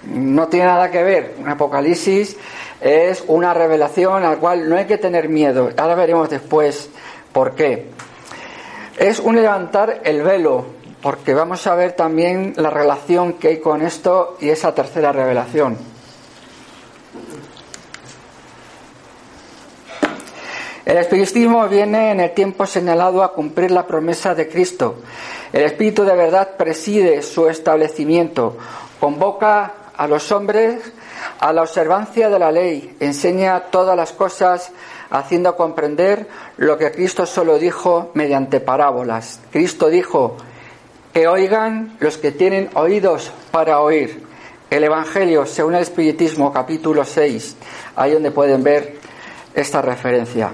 No 0.04 0.48
tiene 0.48 0.66
nada 0.66 0.90
que 0.90 1.02
ver. 1.02 1.34
Un 1.38 1.48
apocalipsis 1.48 2.36
es 2.80 3.22
una 3.26 3.52
revelación 3.54 4.24
al 4.24 4.38
cual 4.38 4.68
no 4.68 4.76
hay 4.76 4.86
que 4.86 4.98
tener 4.98 5.28
miedo. 5.28 5.70
Ahora 5.76 5.94
veremos 5.94 6.30
después 6.30 6.88
por 7.32 7.54
qué. 7.54 7.88
Es 8.98 9.18
un 9.18 9.36
levantar 9.36 10.00
el 10.04 10.22
velo, 10.22 10.66
porque 11.02 11.34
vamos 11.34 11.66
a 11.66 11.74
ver 11.74 11.92
también 11.92 12.54
la 12.56 12.70
relación 12.70 13.34
que 13.34 13.48
hay 13.48 13.60
con 13.60 13.82
esto 13.82 14.36
y 14.40 14.50
esa 14.50 14.74
tercera 14.74 15.12
revelación. 15.12 15.78
El 20.84 20.96
espiritismo 20.96 21.68
viene 21.68 22.10
en 22.10 22.20
el 22.20 22.32
tiempo 22.32 22.66
señalado 22.66 23.22
a 23.22 23.32
cumplir 23.32 23.70
la 23.70 23.86
promesa 23.86 24.34
de 24.34 24.48
Cristo. 24.48 24.96
El 25.52 25.62
Espíritu 25.62 26.04
de 26.04 26.16
verdad 26.16 26.56
preside 26.56 27.22
su 27.22 27.48
establecimiento, 27.48 28.56
convoca 28.98 29.72
a 29.96 30.08
los 30.08 30.32
hombres 30.32 30.80
a 31.38 31.52
la 31.52 31.62
observancia 31.62 32.28
de 32.28 32.38
la 32.38 32.52
ley, 32.52 32.96
enseña 33.00 33.60
todas 33.70 33.96
las 33.96 34.12
cosas 34.12 34.70
haciendo 35.10 35.56
comprender 35.56 36.28
lo 36.56 36.78
que 36.78 36.92
Cristo 36.92 37.26
solo 37.26 37.58
dijo 37.58 38.10
mediante 38.14 38.60
parábolas. 38.60 39.40
Cristo 39.50 39.88
dijo 39.88 40.36
que 41.12 41.26
oigan 41.26 41.96
los 41.98 42.18
que 42.18 42.32
tienen 42.32 42.70
oídos 42.74 43.32
para 43.50 43.80
oír. 43.80 44.24
El 44.70 44.84
Evangelio, 44.84 45.46
según 45.46 45.74
el 45.74 45.82
Espiritismo, 45.82 46.52
capítulo 46.52 47.04
6, 47.04 47.56
ahí 47.96 48.12
donde 48.12 48.30
pueden 48.30 48.62
ver 48.62 48.98
esta 49.54 49.82
referencia. 49.82 50.52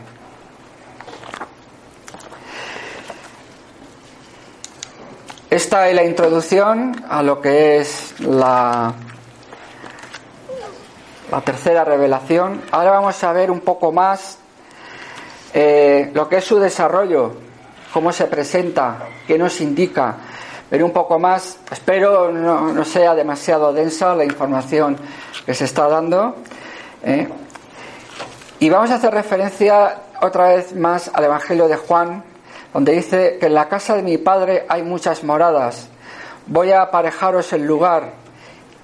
Esta 5.50 5.88
es 5.88 5.94
la 5.94 6.04
introducción 6.04 7.04
a 7.08 7.22
lo 7.22 7.40
que 7.40 7.78
es 7.78 8.14
la, 8.20 8.94
la 11.30 11.40
tercera 11.40 11.84
revelación. 11.84 12.62
Ahora 12.70 12.92
vamos 12.92 13.22
a 13.24 13.32
ver 13.32 13.50
un 13.50 13.60
poco 13.60 13.92
más 13.92 14.38
eh, 15.52 16.10
lo 16.14 16.28
que 16.28 16.36
es 16.36 16.44
su 16.44 16.58
desarrollo, 16.58 17.32
cómo 17.92 18.12
se 18.12 18.26
presenta, 18.26 18.98
qué 19.26 19.38
nos 19.38 19.60
indica. 19.60 20.16
Ver 20.70 20.82
un 20.82 20.90
poco 20.90 21.18
más, 21.18 21.58
espero 21.70 22.30
no, 22.32 22.84
sea 22.84 23.14
demasiado 23.14 23.72
densa 23.72 24.14
la 24.14 24.24
información 24.24 24.96
que 25.44 25.54
se 25.54 25.64
está 25.64 25.88
dando. 25.88 26.36
¿eh? 27.04 27.28
Y 28.58 28.68
vamos 28.68 28.90
a 28.90 28.96
hacer 28.96 29.14
referencia 29.14 30.02
otra 30.20 30.48
vez 30.48 30.74
más 30.74 31.10
al 31.12 31.24
Evangelio 31.24 31.68
de 31.68 31.76
Juan, 31.76 32.24
donde 32.72 32.92
dice 32.92 33.38
que 33.38 33.46
en 33.46 33.54
la 33.54 33.68
casa 33.68 33.94
de 33.94 34.02
mi 34.02 34.18
padre 34.18 34.66
hay 34.68 34.82
muchas 34.82 35.22
moradas, 35.24 35.88
voy 36.46 36.72
a 36.72 36.82
aparejaros 36.82 37.52
el 37.52 37.64
lugar, 37.64 38.12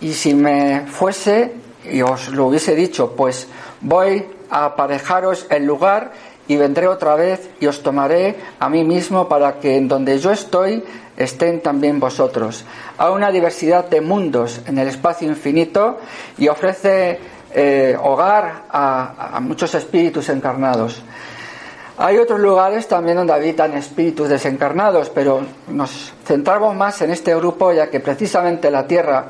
y 0.00 0.12
si 0.12 0.34
me 0.34 0.86
fuese 0.86 1.52
y 1.90 2.02
os 2.02 2.28
lo 2.28 2.46
hubiese 2.46 2.74
dicho, 2.74 3.14
pues 3.16 3.48
voy 3.80 4.26
a 4.50 4.66
aparejaros 4.66 5.46
el 5.50 5.64
lugar 5.64 6.12
y 6.48 6.56
vendré 6.56 6.88
otra 6.88 7.14
vez 7.14 7.50
y 7.60 7.66
os 7.66 7.82
tomaré 7.82 8.36
a 8.58 8.68
mí 8.68 8.84
mismo 8.84 9.28
para 9.28 9.58
que 9.58 9.76
en 9.76 9.88
donde 9.88 10.18
yo 10.18 10.32
estoy 10.32 10.84
estén 11.16 11.60
también 11.60 12.00
vosotros. 12.00 12.64
Hay 12.98 13.12
una 13.12 13.30
diversidad 13.30 13.88
de 13.88 14.00
mundos 14.00 14.60
en 14.66 14.78
el 14.78 14.88
espacio 14.88 15.28
infinito 15.28 15.98
y 16.38 16.48
ofrece 16.48 17.18
eh, 17.54 17.96
hogar 18.02 18.64
a 18.70 19.38
muchos 19.40 19.74
espíritus 19.74 20.28
encarnados. 20.28 21.02
Hay 21.98 22.16
otros 22.16 22.40
lugares 22.40 22.88
también 22.88 23.18
donde 23.18 23.34
habitan 23.34 23.74
espíritus 23.74 24.28
desencarnados, 24.28 25.10
pero 25.10 25.42
nos 25.68 26.12
centramos 26.24 26.74
más 26.74 27.02
en 27.02 27.10
este 27.10 27.34
grupo 27.36 27.70
ya 27.70 27.90
que 27.90 28.00
precisamente 28.00 28.70
la 28.70 28.86
Tierra, 28.86 29.26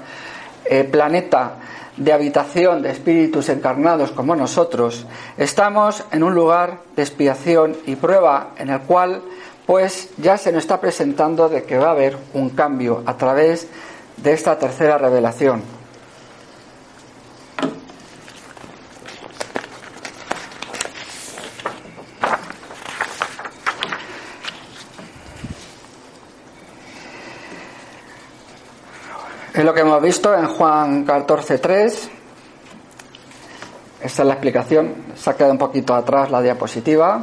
eh, 0.64 0.84
planeta 0.84 1.56
de 1.96 2.12
habitación 2.12 2.82
de 2.82 2.90
espíritus 2.90 3.48
encarnados 3.48 4.12
como 4.12 4.34
nosotros, 4.34 5.06
estamos 5.36 6.04
en 6.10 6.22
un 6.22 6.34
lugar 6.34 6.78
de 6.96 7.02
expiación 7.02 7.76
y 7.86 7.96
prueba 7.96 8.50
en 8.58 8.70
el 8.70 8.80
cual 8.80 9.22
pues 9.66 10.08
ya 10.18 10.36
se 10.36 10.52
nos 10.52 10.64
está 10.64 10.80
presentando 10.80 11.48
de 11.48 11.64
que 11.64 11.78
va 11.78 11.88
a 11.88 11.92
haber 11.92 12.16
un 12.34 12.50
cambio 12.50 13.02
a 13.06 13.16
través 13.16 13.68
de 14.16 14.32
esta 14.32 14.58
tercera 14.58 14.98
revelación. 14.98 15.81
Es 29.54 29.62
lo 29.66 29.74
que 29.74 29.80
hemos 29.80 30.00
visto 30.00 30.32
en 30.34 30.46
Juan 30.46 31.06
14.3. 31.06 32.08
Esta 34.00 34.22
es 34.22 34.26
la 34.26 34.32
explicación. 34.32 34.94
Se 35.14 35.28
ha 35.28 35.34
quedado 35.34 35.52
un 35.52 35.58
poquito 35.58 35.94
atrás 35.94 36.30
la 36.30 36.40
diapositiva. 36.40 37.22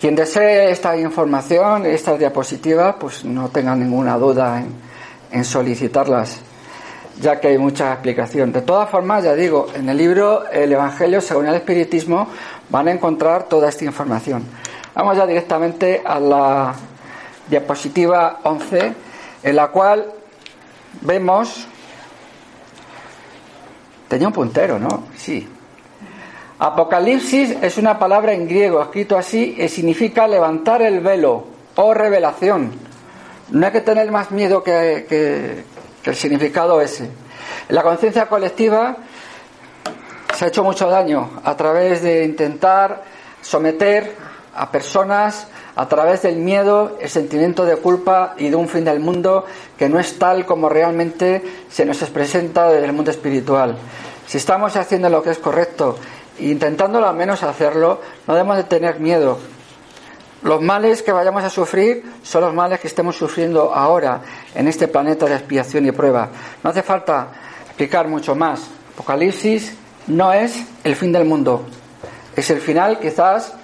Quien 0.00 0.16
desee 0.16 0.72
esta 0.72 0.96
información, 0.96 1.86
estas 1.86 2.18
diapositivas, 2.18 2.96
pues 2.98 3.24
no 3.24 3.50
tenga 3.50 3.76
ninguna 3.76 4.18
duda 4.18 4.64
en, 5.30 5.44
solicitarlas, 5.44 6.40
ya 7.20 7.38
que 7.38 7.46
hay 7.46 7.58
mucha 7.58 7.92
explicación. 7.92 8.50
De 8.50 8.62
todas 8.62 8.90
formas, 8.90 9.22
ya 9.22 9.36
digo, 9.36 9.68
en 9.72 9.88
el 9.88 9.96
libro 9.96 10.50
El 10.50 10.72
Evangelio 10.72 11.20
según 11.20 11.46
el 11.46 11.54
Espiritismo 11.54 12.26
van 12.68 12.88
a 12.88 12.90
encontrar 12.90 13.44
toda 13.44 13.68
esta 13.68 13.84
información. 13.84 14.42
Vamos 14.96 15.16
ya 15.16 15.24
directamente 15.24 16.02
a 16.04 16.18
la 16.18 16.74
diapositiva 17.48 18.40
11, 18.42 18.92
en 19.44 19.54
la 19.54 19.68
cual 19.68 20.14
vemos... 21.00 21.66
Tenía 24.08 24.26
un 24.26 24.32
puntero, 24.32 24.78
¿no? 24.78 25.04
Sí. 25.16 25.48
Apocalipsis 26.58 27.56
es 27.62 27.78
una 27.78 27.98
palabra 27.98 28.32
en 28.32 28.48
griego 28.48 28.82
escrito 28.82 29.16
así 29.16 29.56
y 29.56 29.68
significa 29.68 30.26
levantar 30.26 30.82
el 30.82 31.00
velo 31.00 31.44
o 31.76 31.94
revelación. 31.94 32.72
No 33.50 33.66
hay 33.66 33.72
que 33.72 33.80
tener 33.80 34.10
más 34.10 34.30
miedo 34.30 34.62
que, 34.62 35.06
que 35.08 36.10
el 36.10 36.16
significado 36.16 36.80
ese. 36.80 37.08
La 37.68 37.82
conciencia 37.82 38.26
colectiva 38.26 38.96
se 40.34 40.44
ha 40.44 40.48
hecho 40.48 40.64
mucho 40.64 40.88
daño 40.88 41.40
a 41.44 41.56
través 41.56 42.02
de 42.02 42.24
intentar 42.24 43.04
someter 43.42 44.16
a 44.54 44.70
personas 44.70 45.46
a 45.80 45.88
través 45.88 46.20
del 46.20 46.36
miedo, 46.36 46.98
el 47.00 47.08
sentimiento 47.08 47.64
de 47.64 47.76
culpa 47.76 48.34
y 48.36 48.50
de 48.50 48.56
un 48.56 48.68
fin 48.68 48.84
del 48.84 49.00
mundo 49.00 49.46
que 49.78 49.88
no 49.88 49.98
es 49.98 50.18
tal 50.18 50.44
como 50.44 50.68
realmente 50.68 51.42
se 51.70 51.86
nos 51.86 51.96
presenta 52.10 52.68
desde 52.68 52.84
el 52.84 52.92
mundo 52.92 53.10
espiritual. 53.10 53.78
Si 54.26 54.36
estamos 54.36 54.76
haciendo 54.76 55.08
lo 55.08 55.22
que 55.22 55.30
es 55.30 55.38
correcto 55.38 55.96
intentándolo 56.38 57.08
al 57.08 57.16
menos 57.16 57.42
hacerlo, 57.42 57.98
no 58.26 58.34
debemos 58.34 58.58
de 58.58 58.64
tener 58.64 59.00
miedo. 59.00 59.38
Los 60.42 60.60
males 60.60 61.02
que 61.02 61.12
vayamos 61.12 61.44
a 61.44 61.48
sufrir 61.48 62.04
son 62.22 62.42
los 62.42 62.52
males 62.52 62.78
que 62.80 62.88
estemos 62.88 63.16
sufriendo 63.16 63.72
ahora 63.74 64.20
en 64.54 64.68
este 64.68 64.86
planeta 64.86 65.24
de 65.24 65.36
expiación 65.36 65.86
y 65.86 65.92
prueba. 65.92 66.28
No 66.62 66.68
hace 66.68 66.82
falta 66.82 67.28
explicar 67.68 68.06
mucho 68.06 68.34
más. 68.34 68.60
Apocalipsis 68.92 69.72
no 70.08 70.30
es 70.30 70.62
el 70.84 70.94
fin 70.94 71.10
del 71.10 71.24
mundo. 71.24 71.64
Es 72.36 72.50
el 72.50 72.60
final, 72.60 72.98
quizás, 73.00 73.54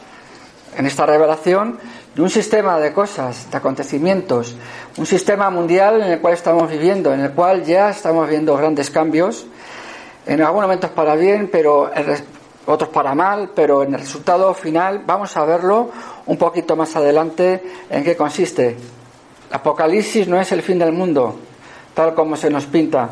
en 0.76 0.86
esta 0.86 1.06
revelación 1.06 1.78
de 2.16 2.22
un 2.22 2.30
sistema 2.30 2.80
de 2.80 2.94
cosas, 2.94 3.50
de 3.50 3.58
acontecimientos, 3.58 4.56
un 4.96 5.04
sistema 5.04 5.50
mundial 5.50 6.00
en 6.00 6.12
el 6.12 6.18
cual 6.18 6.32
estamos 6.32 6.70
viviendo, 6.70 7.12
en 7.12 7.20
el 7.20 7.32
cual 7.32 7.62
ya 7.62 7.90
estamos 7.90 8.26
viendo 8.26 8.56
grandes 8.56 8.88
cambios, 8.88 9.46
en 10.24 10.40
algunos 10.40 10.62
momentos 10.62 10.90
para 10.92 11.14
bien, 11.14 11.50
pero 11.52 11.90
otros 12.64 12.88
para 12.88 13.14
mal, 13.14 13.50
pero 13.54 13.82
en 13.82 13.92
el 13.92 14.00
resultado 14.00 14.54
final 14.54 15.02
vamos 15.04 15.36
a 15.36 15.44
verlo 15.44 15.90
un 16.24 16.38
poquito 16.38 16.74
más 16.74 16.96
adelante 16.96 17.62
en 17.90 18.02
qué 18.02 18.16
consiste. 18.16 18.78
Apocalipsis 19.50 20.26
no 20.26 20.40
es 20.40 20.50
el 20.52 20.62
fin 20.62 20.78
del 20.78 20.92
mundo, 20.92 21.38
tal 21.92 22.14
como 22.14 22.34
se 22.34 22.48
nos 22.48 22.64
pinta. 22.64 23.10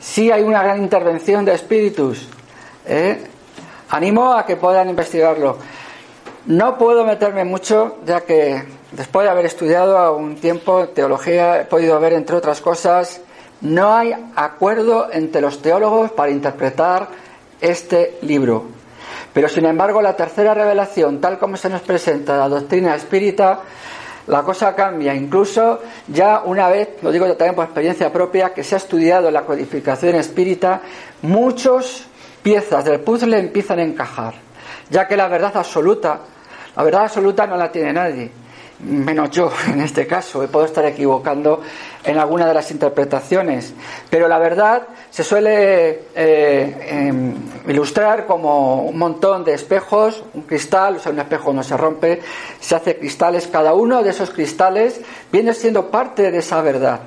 Sí 0.00 0.30
hay 0.30 0.42
una 0.42 0.62
gran 0.62 0.82
intervención 0.82 1.44
de 1.44 1.52
espíritus. 1.52 2.26
¿eh? 2.86 3.22
Animo 3.90 4.32
a 4.32 4.46
que 4.46 4.56
puedan 4.56 4.88
investigarlo. 4.88 5.58
No 6.48 6.78
puedo 6.78 7.04
meterme 7.04 7.44
mucho, 7.44 7.98
ya 8.06 8.22
que 8.22 8.62
después 8.92 9.26
de 9.26 9.30
haber 9.30 9.44
estudiado 9.44 10.16
un 10.16 10.36
tiempo 10.36 10.88
teología, 10.88 11.60
he 11.60 11.64
podido 11.66 12.00
ver, 12.00 12.14
entre 12.14 12.36
otras 12.36 12.62
cosas, 12.62 13.20
no 13.60 13.92
hay 13.92 14.14
acuerdo 14.34 15.12
entre 15.12 15.42
los 15.42 15.60
teólogos 15.60 16.10
para 16.12 16.30
interpretar 16.30 17.08
este 17.60 18.16
libro. 18.22 18.64
Pero 19.34 19.46
sin 19.50 19.66
embargo, 19.66 20.00
la 20.00 20.16
tercera 20.16 20.54
revelación, 20.54 21.20
tal 21.20 21.38
como 21.38 21.58
se 21.58 21.68
nos 21.68 21.82
presenta 21.82 22.38
la 22.38 22.48
doctrina 22.48 22.94
espírita, 22.94 23.60
la 24.26 24.42
cosa 24.42 24.74
cambia. 24.74 25.14
Incluso 25.14 25.80
ya 26.06 26.40
una 26.46 26.70
vez, 26.70 27.02
lo 27.02 27.12
digo 27.12 27.26
también 27.34 27.56
por 27.56 27.66
experiencia 27.66 28.10
propia, 28.10 28.54
que 28.54 28.64
se 28.64 28.74
ha 28.74 28.78
estudiado 28.78 29.30
la 29.30 29.42
codificación 29.42 30.14
espírita, 30.14 30.80
muchas 31.20 32.04
piezas 32.42 32.86
del 32.86 33.00
puzzle 33.00 33.38
empiezan 33.38 33.80
a 33.80 33.82
encajar, 33.82 34.32
ya 34.88 35.06
que 35.06 35.14
la 35.14 35.28
verdad 35.28 35.54
absoluta 35.54 36.20
la 36.78 36.84
verdad 36.84 37.02
absoluta 37.02 37.44
no 37.44 37.56
la 37.56 37.72
tiene 37.72 37.92
nadie, 37.92 38.30
menos 38.84 39.32
yo 39.32 39.50
en 39.66 39.80
este 39.80 40.06
caso. 40.06 40.46
Puedo 40.46 40.64
estar 40.64 40.84
equivocando 40.86 41.60
en 42.04 42.16
alguna 42.18 42.46
de 42.46 42.54
las 42.54 42.70
interpretaciones, 42.70 43.74
pero 44.08 44.28
la 44.28 44.38
verdad 44.38 44.86
se 45.10 45.24
suele 45.24 46.02
eh, 46.14 46.86
em, 46.88 47.34
ilustrar 47.66 48.26
como 48.26 48.82
un 48.82 48.96
montón 48.96 49.42
de 49.42 49.54
espejos, 49.54 50.22
un 50.34 50.42
cristal, 50.42 50.98
o 50.98 50.98
sea, 51.00 51.10
un 51.10 51.18
espejo 51.18 51.52
no 51.52 51.64
se 51.64 51.76
rompe, 51.76 52.20
se 52.60 52.76
hace 52.76 52.96
cristales, 52.96 53.48
cada 53.48 53.74
uno 53.74 54.04
de 54.04 54.10
esos 54.10 54.30
cristales 54.30 55.00
viene 55.32 55.54
siendo 55.54 55.90
parte 55.90 56.30
de 56.30 56.38
esa 56.38 56.62
verdad. 56.62 57.00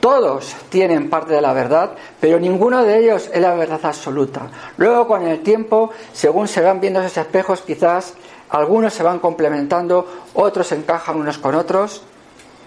Todos 0.00 0.54
tienen 0.68 1.08
parte 1.08 1.32
de 1.32 1.40
la 1.40 1.54
verdad, 1.54 1.92
pero 2.20 2.38
ninguno 2.38 2.84
de 2.84 2.98
ellos 2.98 3.30
es 3.32 3.40
la 3.40 3.54
verdad 3.54 3.80
absoluta. 3.84 4.50
Luego, 4.76 5.08
con 5.08 5.26
el 5.26 5.40
tiempo, 5.40 5.92
según 6.12 6.46
se 6.46 6.60
van 6.60 6.78
viendo 6.78 7.00
esos 7.00 7.16
espejos, 7.16 7.62
quizás 7.62 8.12
algunos 8.54 8.94
se 8.94 9.02
van 9.02 9.18
complementando, 9.18 10.06
otros 10.34 10.70
encajan 10.70 11.16
unos 11.16 11.38
con 11.38 11.56
otros. 11.56 12.02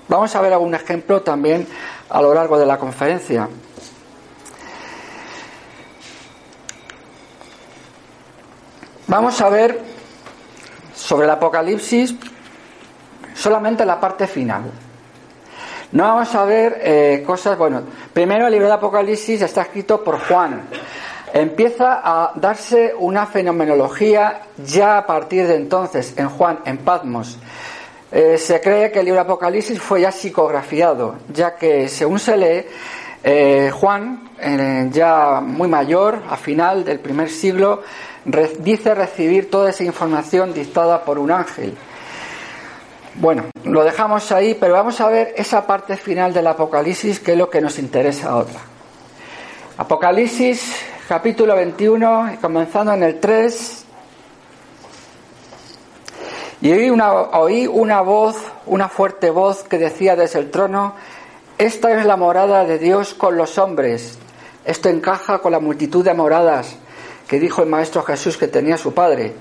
Vamos 0.10 0.36
a 0.36 0.42
ver 0.42 0.52
algún 0.52 0.76
ejemplo 0.76 1.22
también 1.22 1.66
a 2.10 2.22
lo 2.22 2.34
largo 2.34 2.60
de 2.60 2.66
la 2.66 2.78
conferencia. 2.78 3.48
Vamos 9.08 9.40
a 9.40 9.48
ver 9.48 9.82
sobre 10.94 11.24
el 11.24 11.32
Apocalipsis 11.32 12.16
solamente 13.34 13.86
la 13.86 13.98
parte 13.98 14.28
final. 14.28 14.64
No 15.94 16.04
vamos 16.04 16.36
a 16.36 16.44
ver 16.44 16.82
eh, 16.82 17.24
cosas, 17.26 17.58
bueno, 17.58 17.84
primero 18.12 18.48
el 18.48 18.52
libro 18.52 18.68
de 18.68 18.74
Apocalipsis 18.74 19.42
está 19.42 19.62
escrito 19.62 20.04
por 20.04 20.20
Juan, 20.20 20.64
empieza 21.42 22.02
a 22.04 22.32
darse 22.36 22.94
una 22.98 23.26
fenomenología 23.26 24.42
ya 24.66 24.98
a 24.98 25.06
partir 25.06 25.48
de 25.48 25.56
entonces 25.56 26.14
en 26.18 26.30
Juan, 26.30 26.60
en 26.66 26.78
Patmos. 26.78 27.38
Eh, 28.12 28.38
se 28.38 28.62
cree 28.62 28.92
que 28.92 29.00
el 29.00 29.06
libro 29.06 29.22
Apocalipsis 29.22 29.80
fue 29.82 30.02
ya 30.02 30.12
psicografiado, 30.12 31.16
ya 31.34 31.56
que 31.56 31.90
según 31.90 32.20
se 32.20 32.38
lee, 32.38 32.66
eh, 33.24 33.70
Juan, 33.74 34.30
eh, 34.40 34.88
ya 34.92 35.42
muy 35.42 35.68
mayor, 35.68 36.22
a 36.30 36.38
final 36.38 36.86
del 36.86 37.00
primer 37.00 37.30
siglo, 37.30 37.84
dice 38.60 38.96
recibir 38.96 39.50
toda 39.50 39.70
esa 39.70 39.84
información 39.84 40.54
dictada 40.54 41.04
por 41.04 41.20
un 41.20 41.32
ángel. 41.32 41.76
Bueno, 43.16 43.46
lo 43.64 43.84
dejamos 43.84 44.32
ahí, 44.32 44.56
pero 44.60 44.74
vamos 44.74 45.02
a 45.02 45.10
ver 45.10 45.34
esa 45.36 45.66
parte 45.66 45.98
final 45.98 46.34
del 46.34 46.48
Apocalipsis, 46.48 47.20
que 47.20 47.34
es 47.34 47.38
lo 47.38 47.50
que 47.50 47.60
nos 47.60 47.80
interesa 47.80 48.30
ahora. 48.30 48.62
Apocalipsis 49.78 50.72
capítulo 51.08 51.56
21, 51.56 52.38
comenzando 52.42 52.92
en 52.92 53.02
el 53.02 53.20
3. 53.20 53.86
Y 56.60 56.72
oí 56.72 56.90
una, 56.90 57.14
oí 57.14 57.66
una 57.66 58.02
voz, 58.02 58.36
una 58.66 58.90
fuerte 58.90 59.30
voz 59.30 59.64
que 59.64 59.78
decía 59.78 60.18
desde 60.18 60.40
el 60.40 60.52
trono, 60.52 60.96
esta 61.58 61.98
es 61.98 62.06
la 62.06 62.18
morada 62.18 62.66
de 62.66 62.78
Dios 62.78 63.14
con 63.14 63.38
los 63.38 63.58
hombres. 63.58 64.20
Esto 64.66 64.90
encaja 64.90 65.40
con 65.40 65.54
la 65.54 65.62
multitud 65.62 66.04
de 66.04 66.14
moradas 66.14 66.76
que 67.28 67.40
dijo 67.40 67.62
el 67.62 67.70
Maestro 67.70 68.04
Jesús 68.04 68.38
que 68.38 68.50
tenía 68.50 68.78
su 68.78 68.94
Padre. 68.94 69.34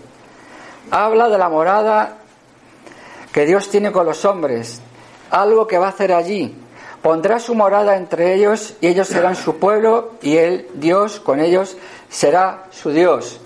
Habla 0.92 1.28
de 1.28 1.38
la 1.38 1.48
morada 1.48 2.18
que 3.32 3.44
Dios 3.44 3.68
tiene 3.70 3.90
con 3.90 4.06
los 4.06 4.24
hombres, 4.24 4.80
algo 5.30 5.66
que 5.66 5.78
va 5.78 5.86
a 5.86 5.90
hacer 5.90 6.12
allí, 6.12 6.56
Pondrá 7.06 7.38
su 7.38 7.54
morada 7.54 7.96
entre 7.96 8.34
ellos 8.34 8.74
y 8.80 8.88
ellos 8.88 9.06
serán 9.06 9.36
su 9.36 9.60
pueblo 9.60 10.14
y 10.22 10.38
él, 10.38 10.66
Dios, 10.74 11.20
con 11.20 11.38
ellos 11.38 11.76
será 12.08 12.64
su 12.72 12.90
Dios. 12.90 13.38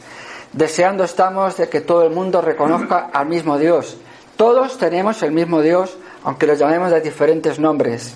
Deseando 0.55 1.05
estamos 1.05 1.59
de 1.59 1.69
que 1.69 1.83
todo 1.83 2.03
el 2.05 2.11
mundo 2.11 2.41
reconozca 2.41 3.11
al 3.13 3.27
mismo 3.27 3.59
Dios. 3.59 3.99
Todos 4.39 4.79
tenemos 4.79 5.23
el 5.23 5.33
mismo 5.33 5.61
Dios, 5.61 5.99
aunque 6.25 6.47
los 6.47 6.59
llamemos 6.59 6.91
de 6.91 7.03
diferentes 7.03 7.59
nombres. 7.59 8.15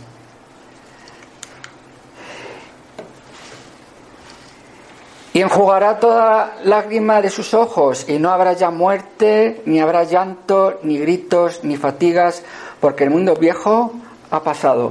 Y 5.35 5.43
enjugará 5.43 6.01
toda 6.01 6.57
lágrima 6.65 7.21
de 7.21 7.29
sus 7.29 7.53
ojos, 7.53 8.09
y 8.09 8.19
no 8.19 8.31
habrá 8.31 8.55
ya 8.55 8.71
muerte, 8.71 9.61
ni 9.67 9.79
habrá 9.79 10.05
llanto, 10.05 10.79
ni 10.85 10.97
gritos, 10.97 11.65
ni 11.65 11.77
fatigas, 11.77 12.43
porque 12.81 13.05
el 13.05 13.11
mundo 13.11 13.35
viejo 13.37 13.93
ha 14.31 14.43
pasado. 14.43 14.89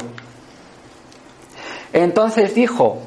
Entonces 1.94 2.56
dijo, 2.56 2.98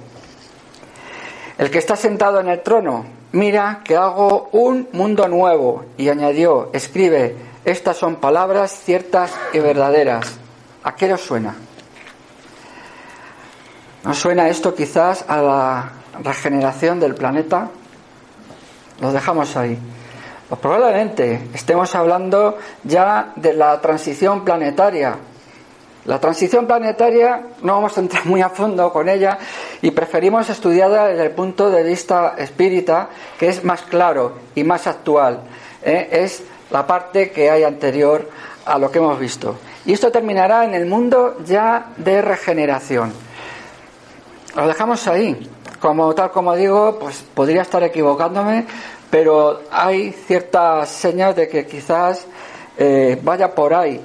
el 1.59 1.71
que 1.71 1.79
está 1.79 1.97
sentado 1.97 2.41
en 2.41 2.49
el 2.49 2.63
trono, 2.63 3.05
mira 3.33 3.81
que 3.85 3.97
hago 3.97 4.49
un 4.53 4.89
mundo 4.93 5.27
nuevo. 5.29 5.85
Y 5.97 6.09
añadió, 6.09 6.71
escribe, 6.73 7.37
estas 7.65 7.97
son 7.97 8.17
palabras 8.17 8.73
ciertas 8.85 9.35
y 9.53 9.59
verdaderas. 9.59 10.39
¿A 10.85 10.95
qué 10.95 11.13
os 11.13 11.21
suena? 11.21 11.57
¿Nos 14.05 14.19
suena 14.19 14.49
esto 14.49 14.73
quizás 14.73 15.25
a 15.27 15.43
la 15.43 15.93
regeneración 16.23 17.01
del 17.01 17.17
planeta? 17.17 17.71
Lo 19.01 19.13
dejamos 19.13 19.57
ahí. 19.57 19.77
Pues 20.49 20.61
probablemente 20.61 21.49
estemos 21.53 21.93
hablando 21.97 22.57
ya 22.85 23.33
de 23.35 23.53
la 23.53 23.81
transición 23.81 24.45
planetaria, 24.45 25.17
la 26.07 26.21
transición 26.21 26.67
planetaria 26.67 27.47
no 27.63 27.75
vamos 27.75 27.99
a 27.99 28.01
entrar 28.01 28.25
muy 28.27 28.41
a 28.41 28.49
fondo 28.49 28.93
con 28.93 29.09
ella 29.09 29.39
y 29.83 29.91
preferimos 29.91 30.49
estudiarla 30.49 31.09
desde 31.09 31.25
el 31.25 31.33
punto 31.33 31.69
de 31.69 31.83
vista 31.83 32.35
espírita, 32.39 33.09
que 33.39 33.49
es 33.49 33.65
más 33.65 33.83
claro 33.83 34.35
y 34.55 34.63
más 34.63 34.87
actual. 34.87 35.41
¿eh? 35.83 36.09
Es 36.13 36.45
la 36.71 36.87
parte 36.87 37.31
que 37.31 37.51
hay 37.51 37.65
anterior 37.65 38.29
a 38.65 38.79
lo 38.79 38.91
que 38.91 38.99
hemos 38.99 39.19
visto. 39.19 39.57
Y 39.85 39.93
esto 39.93 40.13
terminará 40.13 40.65
en 40.65 40.75
el 40.75 40.87
mundo 40.87 41.39
ya 41.45 41.87
de 41.97 42.23
regeneración. 42.23 43.13
Lo 44.55 44.67
dejamos 44.67 45.07
ahí. 45.09 45.51
Como 45.81 46.15
tal 46.15 46.31
como 46.31 46.55
digo, 46.55 46.99
pues 47.01 47.25
podría 47.35 47.63
estar 47.63 47.83
equivocándome, 47.83 48.65
pero 49.11 49.63
hay 49.73 50.13
ciertas 50.13 50.89
señas 50.89 51.35
de 51.35 51.49
que 51.49 51.67
quizás 51.67 52.27
eh, 52.79 53.19
vaya 53.23 53.55
por 53.55 53.75
ahí 53.75 54.01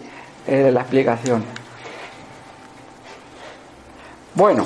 eh, 0.47 0.71
la 0.71 0.81
explicación. 0.81 1.61
Bueno, 4.34 4.65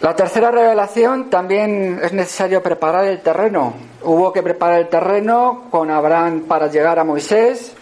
la 0.00 0.16
tercera 0.16 0.50
revelación 0.50 1.30
también 1.30 2.00
es 2.02 2.12
necesario 2.12 2.60
preparar 2.60 3.04
el 3.04 3.22
terreno. 3.22 3.74
Hubo 4.02 4.32
que 4.32 4.42
preparar 4.42 4.80
el 4.80 4.88
terreno 4.88 5.66
con 5.70 5.88
Abraham 5.90 6.42
para 6.48 6.66
llegar 6.66 6.98
a 6.98 7.04
Moisés. 7.04 7.72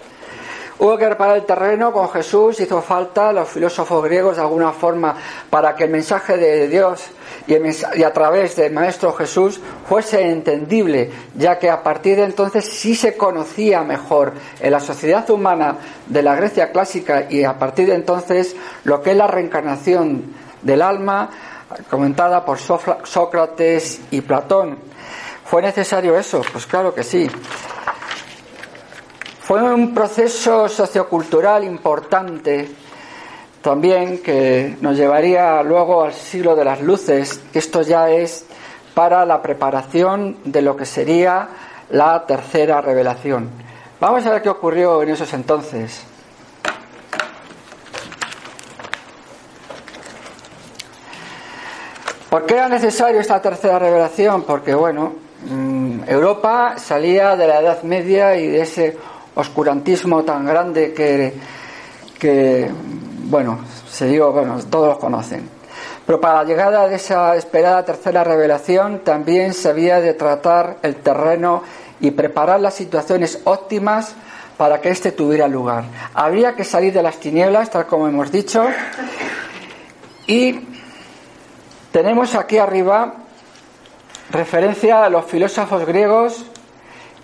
Hubo 0.79 0.99
que 0.99 1.07
preparar 1.07 1.37
el 1.37 1.45
terreno 1.45 1.91
con 1.91 2.11
Jesús. 2.11 2.61
Hizo 2.61 2.83
falta 2.83 3.33
los 3.33 3.49
filósofos 3.49 4.05
griegos 4.05 4.37
de 4.37 4.43
alguna 4.43 4.73
forma 4.73 5.17
para 5.49 5.75
que 5.75 5.85
el 5.85 5.91
mensaje 5.91 6.37
de 6.37 6.69
Dios 6.69 7.05
y, 7.47 8.03
a 8.03 8.13
través 8.13 8.57
del 8.57 8.73
Maestro 8.73 9.13
Jesús 9.13 9.61
fuese 9.87 10.31
entendible, 10.31 11.11
ya 11.35 11.59
que 11.59 11.69
a 11.71 11.83
partir 11.83 12.17
de 12.17 12.25
entonces 12.25 12.65
sí 12.65 12.95
se 12.95 13.17
conocía 13.17 13.83
mejor 13.83 14.33
en 14.61 14.71
la 14.71 14.81
sociedad 14.81 15.29
humana 15.31 15.77
de 16.07 16.23
la 16.23 16.35
Grecia 16.35 16.73
clásica 16.73 17.27
y 17.29 17.45
a 17.45 17.59
partir 17.59 17.89
de 17.89 17.95
entonces 17.95 18.57
lo 18.85 19.03
que 19.03 19.11
es 19.11 19.17
la 19.17 19.27
reencarnación 19.27 20.25
del 20.63 20.81
alma, 20.81 21.31
comentada 21.91 22.45
por 22.45 22.59
Sócrates 22.59 24.01
y 24.11 24.21
Platón. 24.23 24.79
¿Fue 25.45 25.61
necesario 25.61 26.19
eso? 26.19 26.43
Pues 26.51 26.67
claro 26.67 26.95
que 26.95 27.03
sí. 27.03 27.31
Fue 29.43 29.63
un 29.63 29.93
proceso 29.93 30.69
sociocultural 30.69 31.65
importante 31.65 32.71
también 33.65 34.19
que 34.19 34.77
nos 34.83 34.95
llevaría 34.95 35.63
luego 35.63 36.05
al 36.05 36.13
siglo 36.13 36.55
de 36.55 36.67
las 36.67 36.83
luces. 36.83 37.41
Esto 37.55 37.81
ya 37.81 38.11
es 38.11 38.45
para 38.93 39.25
la 39.25 39.41
preparación 39.41 40.37
de 40.45 40.61
lo 40.61 40.77
que 40.77 40.85
sería 40.85 41.49
la 41.89 42.27
tercera 42.27 42.83
revelación. 42.83 43.49
Vamos 44.01 44.27
a 44.27 44.33
ver 44.33 44.43
qué 44.43 44.51
ocurrió 44.51 45.03
en 45.03 45.09
esos 45.09 45.33
entonces. 45.33 46.05
¿Por 52.29 52.45
qué 52.45 52.57
era 52.57 52.69
necesario 52.69 53.19
esta 53.19 53.41
tercera 53.41 53.79
revelación? 53.79 54.43
Porque, 54.43 54.75
bueno, 54.75 55.15
mm, 55.49 56.01
Europa 56.07 56.75
salía 56.77 57.35
de 57.35 57.47
la 57.47 57.61
Edad 57.61 57.83
Media 57.83 58.37
y 58.37 58.47
de 58.47 58.61
ese 58.61 58.99
oscurantismo 59.35 60.23
tan 60.23 60.45
grande 60.45 60.93
que, 60.93 61.33
que 62.19 62.71
bueno, 63.35 63.59
se 63.91 64.07
digo, 64.07 64.31
bueno, 64.31 64.61
todos 64.71 64.91
lo 64.91 64.99
conocen. 65.01 65.51
Pero 66.07 66.21
para 66.21 66.35
la 66.35 66.45
llegada 66.45 66.87
de 66.87 66.95
esa 66.95 67.35
esperada 67.35 67.85
tercera 67.85 68.23
revelación 68.23 69.01
también 69.01 69.55
se 69.55 69.71
había 69.71 70.01
de 70.01 70.15
tratar 70.15 70.77
el 70.83 70.95
terreno 70.95 71.65
y 71.99 72.13
preparar 72.13 72.61
las 72.61 72.75
situaciones 72.75 73.41
óptimas 73.43 74.15
para 74.57 74.81
que 74.81 74.91
éste 74.91 75.11
tuviera 75.11 75.49
lugar. 75.49 75.83
Habría 76.15 76.55
que 76.55 76.63
salir 76.63 76.93
de 76.93 77.03
las 77.03 77.17
tinieblas, 77.17 77.71
tal 77.71 77.87
como 77.87 78.07
hemos 78.07 78.31
dicho, 78.31 78.67
y 80.29 80.61
tenemos 81.91 82.37
aquí 82.37 82.59
arriba 82.59 83.15
referencia 84.31 85.05
a 85.05 85.11
los 85.11 85.25
filósofos 85.25 85.85
griegos 85.85 86.45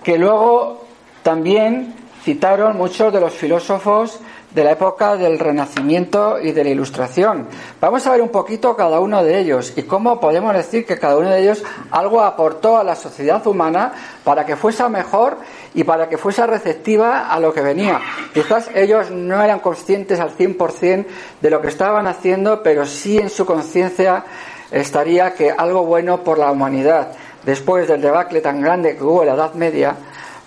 que 0.02 0.18
luego 0.18 0.86
también 1.22 1.94
citaron 2.24 2.76
muchos 2.76 3.12
de 3.12 3.20
los 3.20 3.32
filósofos 3.32 4.18
de 4.54 4.64
la 4.64 4.72
época 4.72 5.16
del 5.16 5.38
Renacimiento 5.38 6.40
y 6.40 6.52
de 6.52 6.64
la 6.64 6.70
Ilustración. 6.70 7.46
Vamos 7.80 8.06
a 8.06 8.12
ver 8.12 8.22
un 8.22 8.30
poquito 8.30 8.74
cada 8.74 9.00
uno 9.00 9.22
de 9.22 9.38
ellos 9.38 9.72
y 9.76 9.82
cómo 9.82 10.18
podemos 10.18 10.54
decir 10.54 10.84
que 10.84 10.98
cada 10.98 11.16
uno 11.16 11.30
de 11.30 11.40
ellos 11.40 11.62
algo 11.90 12.22
aportó 12.22 12.78
a 12.78 12.84
la 12.84 12.96
sociedad 12.96 13.46
humana 13.46 13.92
para 14.24 14.44
que 14.44 14.56
fuese 14.56 14.88
mejor 14.88 15.36
y 15.74 15.84
para 15.84 16.08
que 16.08 16.18
fuese 16.18 16.46
receptiva 16.46 17.30
a 17.32 17.38
lo 17.38 17.54
que 17.54 17.60
venía. 17.60 18.00
Quizás 18.34 18.70
ellos 18.74 19.10
no 19.10 19.42
eran 19.42 19.60
conscientes 19.60 20.18
al 20.18 20.36
100% 20.36 21.06
de 21.40 21.50
lo 21.50 21.60
que 21.60 21.68
estaban 21.68 22.06
haciendo, 22.06 22.62
pero 22.62 22.86
sí 22.86 23.18
en 23.18 23.30
su 23.30 23.46
conciencia 23.46 24.24
estaría 24.70 25.34
que 25.34 25.50
algo 25.50 25.84
bueno 25.84 26.22
por 26.22 26.38
la 26.38 26.50
humanidad, 26.50 27.12
después 27.44 27.88
del 27.88 28.00
debacle 28.00 28.40
tan 28.40 28.60
grande 28.60 28.96
que 28.96 29.04
hubo 29.04 29.22
en 29.22 29.28
la 29.28 29.34
Edad 29.34 29.54
Media, 29.54 29.94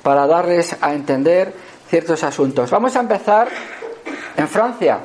para 0.01 0.27
darles 0.27 0.75
a 0.81 0.93
entender 0.93 1.53
ciertos 1.89 2.23
asuntos. 2.23 2.71
Vamos 2.71 2.95
a 2.95 2.99
empezar 2.99 3.47
en 4.37 4.47
Francia. 4.47 4.99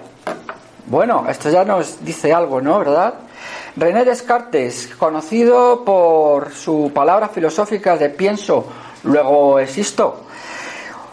Bueno, 0.87 1.27
esto 1.29 1.51
ya 1.51 1.65
nos 1.65 2.05
dice 2.05 2.33
algo, 2.33 2.61
¿no? 2.61 2.79
¿Verdad? 2.79 3.15
René 3.77 4.05
Descartes, 4.05 4.89
conocido 4.99 5.85
por 5.85 6.53
su 6.53 6.91
palabra 6.95 7.29
filosófica 7.29 7.97
de 7.97 8.11
pienso, 8.11 8.67
luego 9.05 9.59
existo. 9.59 10.25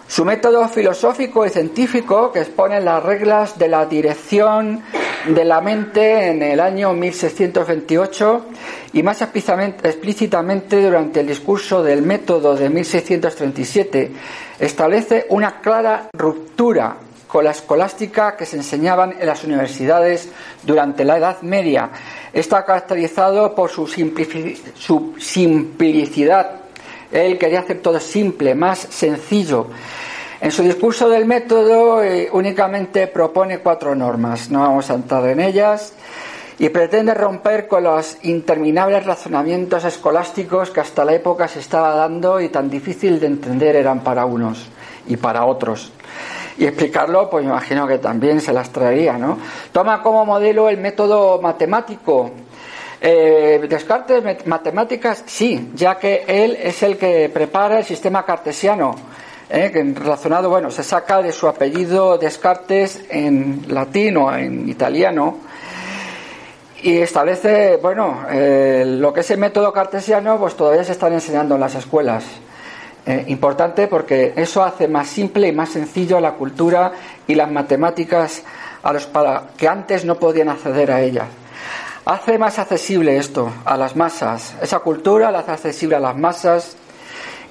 Su 0.07 0.23
método 0.23 0.67
filosófico 0.69 1.45
y 1.45 1.49
científico 1.49 2.31
que 2.31 2.41
expone 2.41 2.79
las 2.79 3.03
reglas 3.03 3.57
de 3.57 3.67
la 3.67 3.85
dirección 3.85 4.83
de 5.27 5.43
la 5.43 5.59
mente 5.61 6.29
en 6.29 6.43
el 6.43 6.59
año 6.59 6.93
1628 6.93 8.45
y 8.93 9.03
más 9.03 9.21
explícitamente 9.21 10.81
durante 10.81 11.21
el 11.21 11.27
discurso 11.27 11.81
del 11.81 12.03
método 12.03 12.55
de 12.55 12.69
1637 12.69 14.11
establece 14.59 15.25
una 15.29 15.59
clara 15.59 16.09
ruptura 16.13 16.97
con 17.35 17.43
la 17.43 17.51
escolástica 17.51 18.37
que 18.37 18.45
se 18.45 18.55
enseñaban 18.55 19.15
en 19.19 19.27
las 19.27 19.43
universidades 19.43 20.29
durante 20.63 21.03
la 21.03 21.17
Edad 21.17 21.41
Media. 21.41 21.89
Está 22.31 22.63
caracterizado 22.63 23.53
por 23.53 23.69
su, 23.69 23.87
su 23.87 25.15
simplicidad. 25.19 26.51
Él 27.11 27.37
quería 27.37 27.59
hacer 27.59 27.81
todo 27.81 27.99
simple, 27.99 28.55
más 28.55 28.79
sencillo. 28.79 29.67
En 30.39 30.49
su 30.49 30.63
discurso 30.63 31.09
del 31.09 31.25
método 31.25 32.01
eh, 32.01 32.29
únicamente 32.31 33.07
propone 33.07 33.59
cuatro 33.59 33.93
normas, 33.95 34.49
no 34.49 34.61
vamos 34.61 34.89
a 34.89 34.93
entrar 34.93 35.27
en 35.27 35.41
ellas, 35.41 35.91
y 36.57 36.69
pretende 36.69 37.13
romper 37.13 37.67
con 37.67 37.83
los 37.83 38.15
interminables 38.23 39.05
razonamientos 39.05 39.83
escolásticos 39.83 40.69
que 40.69 40.79
hasta 40.79 41.03
la 41.03 41.15
época 41.15 41.49
se 41.49 41.59
estaba 41.59 41.95
dando 41.95 42.39
y 42.39 42.47
tan 42.47 42.69
difícil 42.69 43.19
de 43.19 43.27
entender 43.27 43.75
eran 43.75 44.05
para 44.05 44.23
unos 44.25 44.67
y 45.05 45.17
para 45.17 45.43
otros 45.43 45.91
y 46.57 46.65
explicarlo, 46.65 47.29
pues 47.29 47.45
imagino 47.45 47.87
que 47.87 47.97
también 47.97 48.39
se 48.41 48.53
las 48.53 48.71
traería, 48.71 49.17
¿no? 49.17 49.37
Toma 49.71 50.01
como 50.01 50.25
modelo 50.25 50.69
el 50.69 50.77
método 50.77 51.41
matemático. 51.41 52.31
Eh, 53.01 53.65
Descartes, 53.69 54.45
matemáticas, 54.45 55.23
sí, 55.25 55.71
ya 55.75 55.99
que 55.99 56.23
él 56.27 56.57
es 56.61 56.81
el 56.81 56.97
que 56.97 57.29
prepara 57.29 57.79
el 57.79 57.85
sistema 57.85 58.25
cartesiano, 58.25 58.95
¿eh? 59.49 59.69
que 59.71 59.83
relacionado, 59.83 60.49
bueno, 60.49 60.71
se 60.71 60.83
saca 60.83 61.21
de 61.21 61.31
su 61.31 61.47
apellido 61.47 62.17
Descartes 62.17 63.03
en 63.09 63.65
latín 63.67 64.17
o 64.17 64.33
en 64.33 64.69
italiano 64.69 65.37
y 66.81 66.99
establece, 66.99 67.77
bueno, 67.77 68.25
eh, 68.29 68.83
lo 68.85 69.11
que 69.11 69.21
es 69.21 69.31
el 69.31 69.39
método 69.39 69.73
cartesiano, 69.73 70.37
pues 70.37 70.55
todavía 70.55 70.83
se 70.83 70.93
están 70.93 71.13
enseñando 71.13 71.55
en 71.55 71.61
las 71.61 71.75
escuelas. 71.75 72.23
Eh, 73.07 73.25
importante 73.27 73.87
porque 73.87 74.33
eso 74.35 74.63
hace 74.63 74.87
más 74.87 75.07
simple 75.07 75.47
y 75.47 75.51
más 75.51 75.69
sencillo 75.69 76.19
la 76.19 76.33
cultura 76.33 76.91
y 77.27 77.35
las 77.35 77.51
matemáticas 77.51 78.41
a 78.81 78.93
los 78.93 79.05
para, 79.05 79.49
que 79.55 79.67
antes 79.67 80.05
no 80.05 80.15
podían 80.15 80.49
acceder 80.49 80.91
a 80.91 81.01
ellas. 81.01 81.27
Hace 82.05 82.37
más 82.39 82.57
accesible 82.57 83.17
esto 83.17 83.51
a 83.63 83.77
las 83.77 83.95
masas. 83.95 84.55
Esa 84.61 84.79
cultura 84.79 85.31
la 85.31 85.39
hace 85.39 85.51
accesible 85.51 85.95
a 85.95 85.99
las 85.99 86.17
masas 86.17 86.77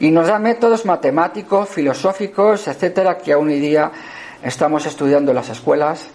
y 0.00 0.10
nos 0.10 0.26
da 0.26 0.38
métodos 0.38 0.84
matemáticos, 0.86 1.68
filosóficos, 1.68 2.66
etcétera, 2.66 3.18
que 3.18 3.32
aún 3.32 3.48
hoy 3.48 3.60
día 3.60 3.92
estamos 4.42 4.86
estudiando 4.86 5.30
en 5.30 5.36
las 5.36 5.50
escuelas. 5.50 6.08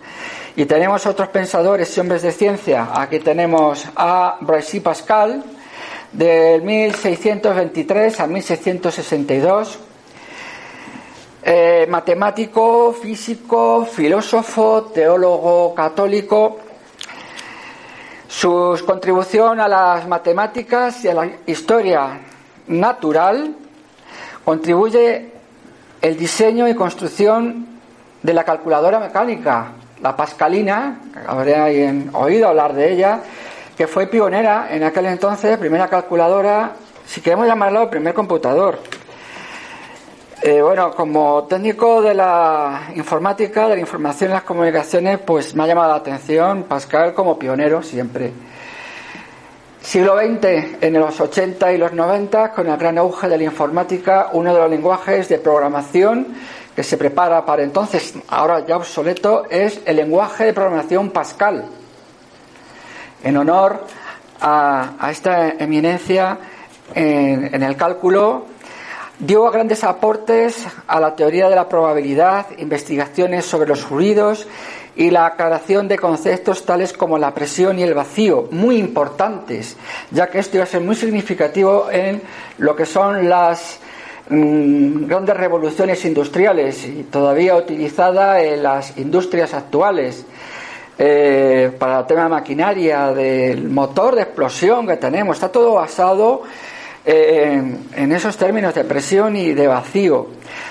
Y 0.55 0.65
tenemos 0.65 1.05
otros 1.05 1.29
pensadores 1.29 1.95
y 1.95 1.99
hombres 2.01 2.21
de 2.21 2.31
ciencia. 2.31 2.89
Aquí 2.93 3.19
tenemos 3.19 3.85
a 3.95 4.37
Blaise 4.41 4.81
Pascal, 4.81 5.43
del 6.11 6.61
1623 6.63 8.19
a 8.19 8.27
1662. 8.27 9.79
Eh, 11.41 11.87
matemático, 11.89 12.93
físico, 12.93 13.85
filósofo, 13.85 14.91
teólogo 14.93 15.73
católico. 15.73 16.59
Su 18.27 18.79
contribución 18.85 19.59
a 19.59 19.67
las 19.67 20.07
matemáticas 20.07 21.03
y 21.03 21.07
a 21.07 21.13
la 21.13 21.29
historia 21.47 22.19
natural 22.67 23.55
contribuye 24.45 25.31
el 26.01 26.17
diseño 26.17 26.67
y 26.67 26.75
construcción 26.75 27.67
de 28.21 28.33
la 28.33 28.43
calculadora 28.43 28.99
mecánica, 28.99 29.71
la 30.01 30.15
pascalina, 30.15 30.99
habréis 31.27 32.05
oído 32.13 32.47
hablar 32.47 32.73
de 32.73 32.93
ella, 32.93 33.21
que 33.79 33.87
fue 33.87 34.07
pionera 34.07 34.67
en 34.75 34.83
aquel 34.83 35.05
entonces, 35.05 35.57
primera 35.57 35.87
calculadora, 35.87 36.73
si 37.05 37.21
queremos 37.21 37.47
llamarlo, 37.47 37.89
primer 37.89 38.13
computador. 38.13 38.77
Eh, 40.41 40.61
bueno, 40.61 40.91
como 40.91 41.45
técnico 41.45 42.01
de 42.01 42.13
la 42.13 42.91
informática, 42.97 43.69
de 43.69 43.75
la 43.75 43.79
información 43.79 44.31
y 44.31 44.33
las 44.33 44.43
comunicaciones, 44.43 45.19
pues 45.19 45.55
me 45.55 45.63
ha 45.63 45.67
llamado 45.67 45.91
la 45.91 45.95
atención 45.95 46.63
Pascal 46.63 47.13
como 47.13 47.39
pionero 47.39 47.81
siempre. 47.81 48.33
Siglo 49.81 50.17
XX, 50.17 50.81
en 50.81 50.99
los 50.99 51.17
80 51.17 51.71
y 51.71 51.77
los 51.77 51.93
90, 51.93 52.51
con 52.51 52.67
el 52.67 52.75
gran 52.75 52.97
auge 52.97 53.29
de 53.29 53.37
la 53.37 53.45
informática, 53.45 54.27
uno 54.33 54.53
de 54.53 54.59
los 54.59 54.69
lenguajes 54.69 55.29
de 55.29 55.37
programación 55.37 56.27
que 56.75 56.83
se 56.83 56.97
prepara 56.97 57.45
para 57.45 57.63
entonces, 57.63 58.13
ahora 58.27 58.59
ya 58.65 58.75
obsoleto, 58.75 59.45
es 59.49 59.79
el 59.85 59.95
lenguaje 59.95 60.43
de 60.43 60.53
programación 60.53 61.11
Pascal 61.11 61.78
en 63.23 63.37
honor 63.37 63.85
a, 64.41 65.09
esta 65.11 65.49
eminencia 65.49 66.37
en, 66.93 67.61
el 67.61 67.75
cálculo, 67.75 68.45
dio 69.19 69.49
grandes 69.51 69.83
aportes 69.83 70.65
a 70.87 70.99
la 70.99 71.15
teoría 71.15 71.49
de 71.49 71.55
la 71.55 71.67
probabilidad, 71.67 72.47
investigaciones 72.57 73.45
sobre 73.45 73.67
los 73.67 73.89
ruidos 73.89 74.47
y 74.95 75.11
la 75.11 75.27
aclaración 75.27 75.87
de 75.87 75.97
conceptos 75.97 76.65
tales 76.65 76.93
como 76.93 77.17
la 77.17 77.33
presión 77.33 77.79
y 77.79 77.83
el 77.83 77.93
vacío, 77.93 78.47
muy 78.51 78.77
importantes, 78.77 79.77
ya 80.11 80.27
que 80.27 80.39
esto 80.39 80.57
iba 80.57 80.63
a 80.63 80.67
ser 80.67 80.81
muy 80.81 80.95
significativo 80.95 81.89
en 81.91 82.21
lo 82.57 82.75
que 82.75 82.85
son 82.85 83.29
las 83.29 83.79
mm, 84.29 85.05
grandes 85.05 85.37
revoluciones 85.37 86.03
industriales 86.05 86.85
y 86.85 87.03
todavía 87.03 87.55
utilizada 87.55 88.41
en 88.41 88.63
las 88.63 88.97
industrias 88.97 89.53
actuales. 89.53 90.25
Eh, 91.01 91.48
para 91.71 91.99
el 91.99 92.05
tema 92.05 92.23
de 92.23 92.29
maquinaria, 92.29 93.13
del 93.13 93.69
motor 93.69 94.15
de 94.15 94.23
explosión 94.23 94.87
que 94.87 94.97
tenemos. 94.97 95.37
Está 95.37 95.51
todo 95.51 95.75
basado 95.75 96.43
eh, 97.05 97.61
en 97.95 98.11
esos 98.11 98.37
términos 98.37 98.73
de 98.73 98.83
presión 98.83 99.35
y 99.35 99.53
de 99.53 99.67
vacío. 99.67 100.27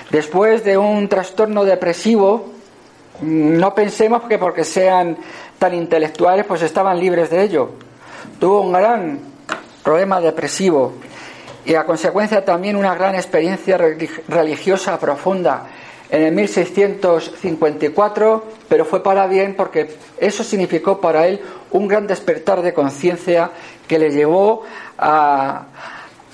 Después 0.09 0.63
de 0.63 0.77
un 0.77 1.07
trastorno 1.07 1.63
depresivo, 1.65 2.53
no 3.21 3.75
pensemos 3.75 4.23
que 4.23 4.37
porque 4.37 4.63
sean 4.63 5.17
tan 5.57 5.73
intelectuales 5.73 6.45
pues 6.45 6.61
estaban 6.61 6.99
libres 6.99 7.29
de 7.29 7.43
ello. 7.43 7.71
Tuvo 8.39 8.61
un 8.61 8.71
gran 8.71 9.19
problema 9.83 10.21
depresivo 10.21 10.93
y 11.65 11.75
a 11.75 11.85
consecuencia 11.85 12.45
también 12.45 12.75
una 12.75 12.95
gran 12.95 13.15
experiencia 13.15 13.77
religiosa 14.27 14.97
profunda 14.99 15.67
en 16.09 16.23
el 16.23 16.33
1654, 16.33 18.43
pero 18.67 18.83
fue 18.85 19.03
para 19.03 19.27
bien 19.27 19.53
porque 19.55 19.95
eso 20.17 20.43
significó 20.43 20.99
para 20.99 21.27
él 21.27 21.39
un 21.71 21.87
gran 21.87 22.07
despertar 22.07 22.63
de 22.63 22.73
conciencia 22.73 23.51
que 23.87 23.99
le 23.99 24.09
llevó 24.11 24.63
a, 24.97 25.65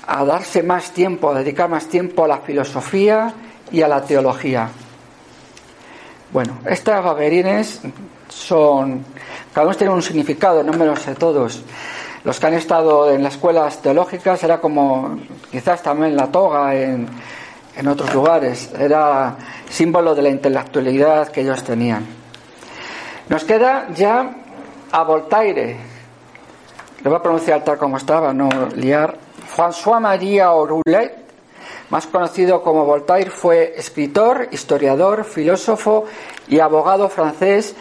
darse 0.06 0.62
más 0.62 0.92
tiempo, 0.92 1.30
a 1.30 1.38
dedicar 1.38 1.68
más 1.68 1.88
tiempo 1.88 2.24
a 2.24 2.28
la 2.28 2.38
filosofía 2.38 3.34
y 3.70 3.82
a 3.82 3.88
la 3.88 4.02
teología. 4.02 4.70
Bueno, 6.32 6.58
estas 6.66 7.04
baberines 7.04 7.82
son, 8.28 9.04
cada 9.52 9.66
uno 9.66 9.76
tiene 9.76 9.92
un 9.92 10.02
significado, 10.02 10.62
no 10.62 10.72
me 10.72 10.86
lo 10.86 10.96
sé 10.96 11.14
todos. 11.14 11.62
Los 12.24 12.40
que 12.40 12.46
han 12.46 12.54
estado 12.54 13.10
en 13.10 13.22
las 13.22 13.34
escuelas 13.34 13.82
teológicas 13.82 14.42
era 14.42 14.58
como 14.60 15.18
quizás 15.50 15.82
también 15.82 16.16
la 16.16 16.26
toga 16.26 16.74
en, 16.74 17.06
en 17.76 17.88
otros 17.88 18.12
lugares, 18.14 18.70
era 18.78 19.36
símbolo 19.68 20.14
de 20.14 20.22
la 20.22 20.28
intelectualidad 20.28 21.28
que 21.28 21.42
ellos 21.42 21.62
tenían. 21.62 22.06
Nos 23.28 23.44
queda 23.44 23.88
ya 23.94 24.36
a 24.92 25.02
Voltaire, 25.02 25.76
lo 27.02 27.10
voy 27.10 27.18
a 27.18 27.22
pronunciar 27.22 27.64
tal 27.64 27.78
como 27.78 27.96
estaba, 27.96 28.32
no 28.32 28.48
liar. 28.76 29.18
François 29.56 30.00
Marie 30.00 30.42
Roulet, 30.42 31.14
más 31.90 32.06
conocido 32.06 32.62
como 32.62 32.84
Voltaire, 32.84 33.30
fue 33.30 33.74
escritor, 33.76 34.48
historiador, 34.52 35.24
filósofo 35.24 36.04
y 36.48 36.60
abogado 36.60 37.08
francés 37.08 37.74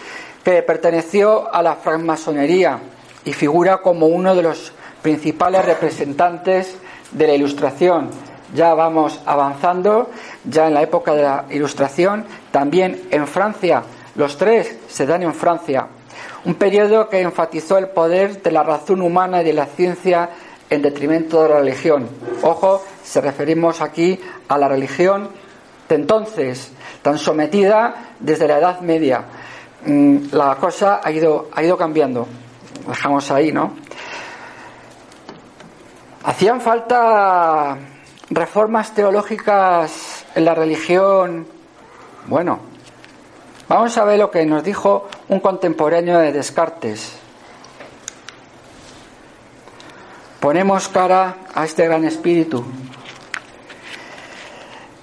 que 0.43 0.61
perteneció 0.61 1.53
a 1.53 1.61
la 1.63 1.75
francmasonería 1.75 2.79
y 3.25 3.33
figura 3.33 3.77
como 3.77 4.07
uno 4.07 4.35
de 4.35 4.43
los 4.43 4.71
principales 5.01 5.65
representantes 5.65 6.77
de 7.11 7.27
la 7.27 7.33
Ilustración. 7.33 8.09
Ya 8.55 8.73
vamos 8.73 9.19
avanzando, 9.25 10.09
ya 10.43 10.67
en 10.67 10.73
la 10.73 10.81
época 10.81 11.13
de 11.13 11.23
la 11.23 11.45
Ilustración, 11.49 12.25
también 12.51 13.03
en 13.11 13.27
Francia, 13.27 13.83
los 14.15 14.37
tres 14.37 14.77
se 14.87 15.05
dan 15.05 15.23
en 15.23 15.33
Francia, 15.33 15.87
un 16.45 16.55
periodo 16.55 17.09
que 17.09 17.21
enfatizó 17.21 17.77
el 17.77 17.89
poder 17.89 18.41
de 18.41 18.51
la 18.51 18.63
razón 18.63 19.01
humana 19.01 19.41
y 19.41 19.45
de 19.45 19.53
la 19.53 19.65
ciencia 19.65 20.29
en 20.69 20.81
detrimento 20.81 21.43
de 21.43 21.49
la 21.49 21.59
religión. 21.59 22.07
Ojo, 22.41 22.83
se 23.03 23.21
referimos 23.21 23.81
aquí 23.81 24.19
a 24.47 24.57
la 24.57 24.67
religión 24.67 25.29
de 25.89 25.95
entonces, 25.95 26.71
tan 27.01 27.17
sometida 27.17 28.13
desde 28.19 28.47
la 28.47 28.57
Edad 28.57 28.79
Media. 28.79 29.23
Mm, 29.85 30.29
la 30.31 30.55
cosa 30.55 31.01
ha 31.03 31.11
ido, 31.11 31.49
ha 31.53 31.61
ido 31.61 31.77
cambiando 31.77 32.27
dejamos 32.87 33.29
ahí, 33.31 33.51
¿no? 33.51 33.73
Hacían 36.23 36.61
falta 36.61 37.77
reformas 38.29 38.93
teológicas 38.93 40.25
en 40.35 40.45
la 40.45 40.55
religión. 40.55 41.47
Bueno, 42.27 42.59
vamos 43.67 43.97
a 43.97 44.05
ver 44.05 44.19
lo 44.19 44.31
que 44.31 44.45
nos 44.45 44.63
dijo 44.63 45.07
un 45.29 45.39
contemporáneo 45.39 46.19
de 46.19 46.31
Descartes. 46.31 47.13
Ponemos 50.39 50.87
cara 50.89 51.37
a 51.53 51.65
este 51.65 51.85
gran 51.85 52.05
espíritu. 52.05 52.63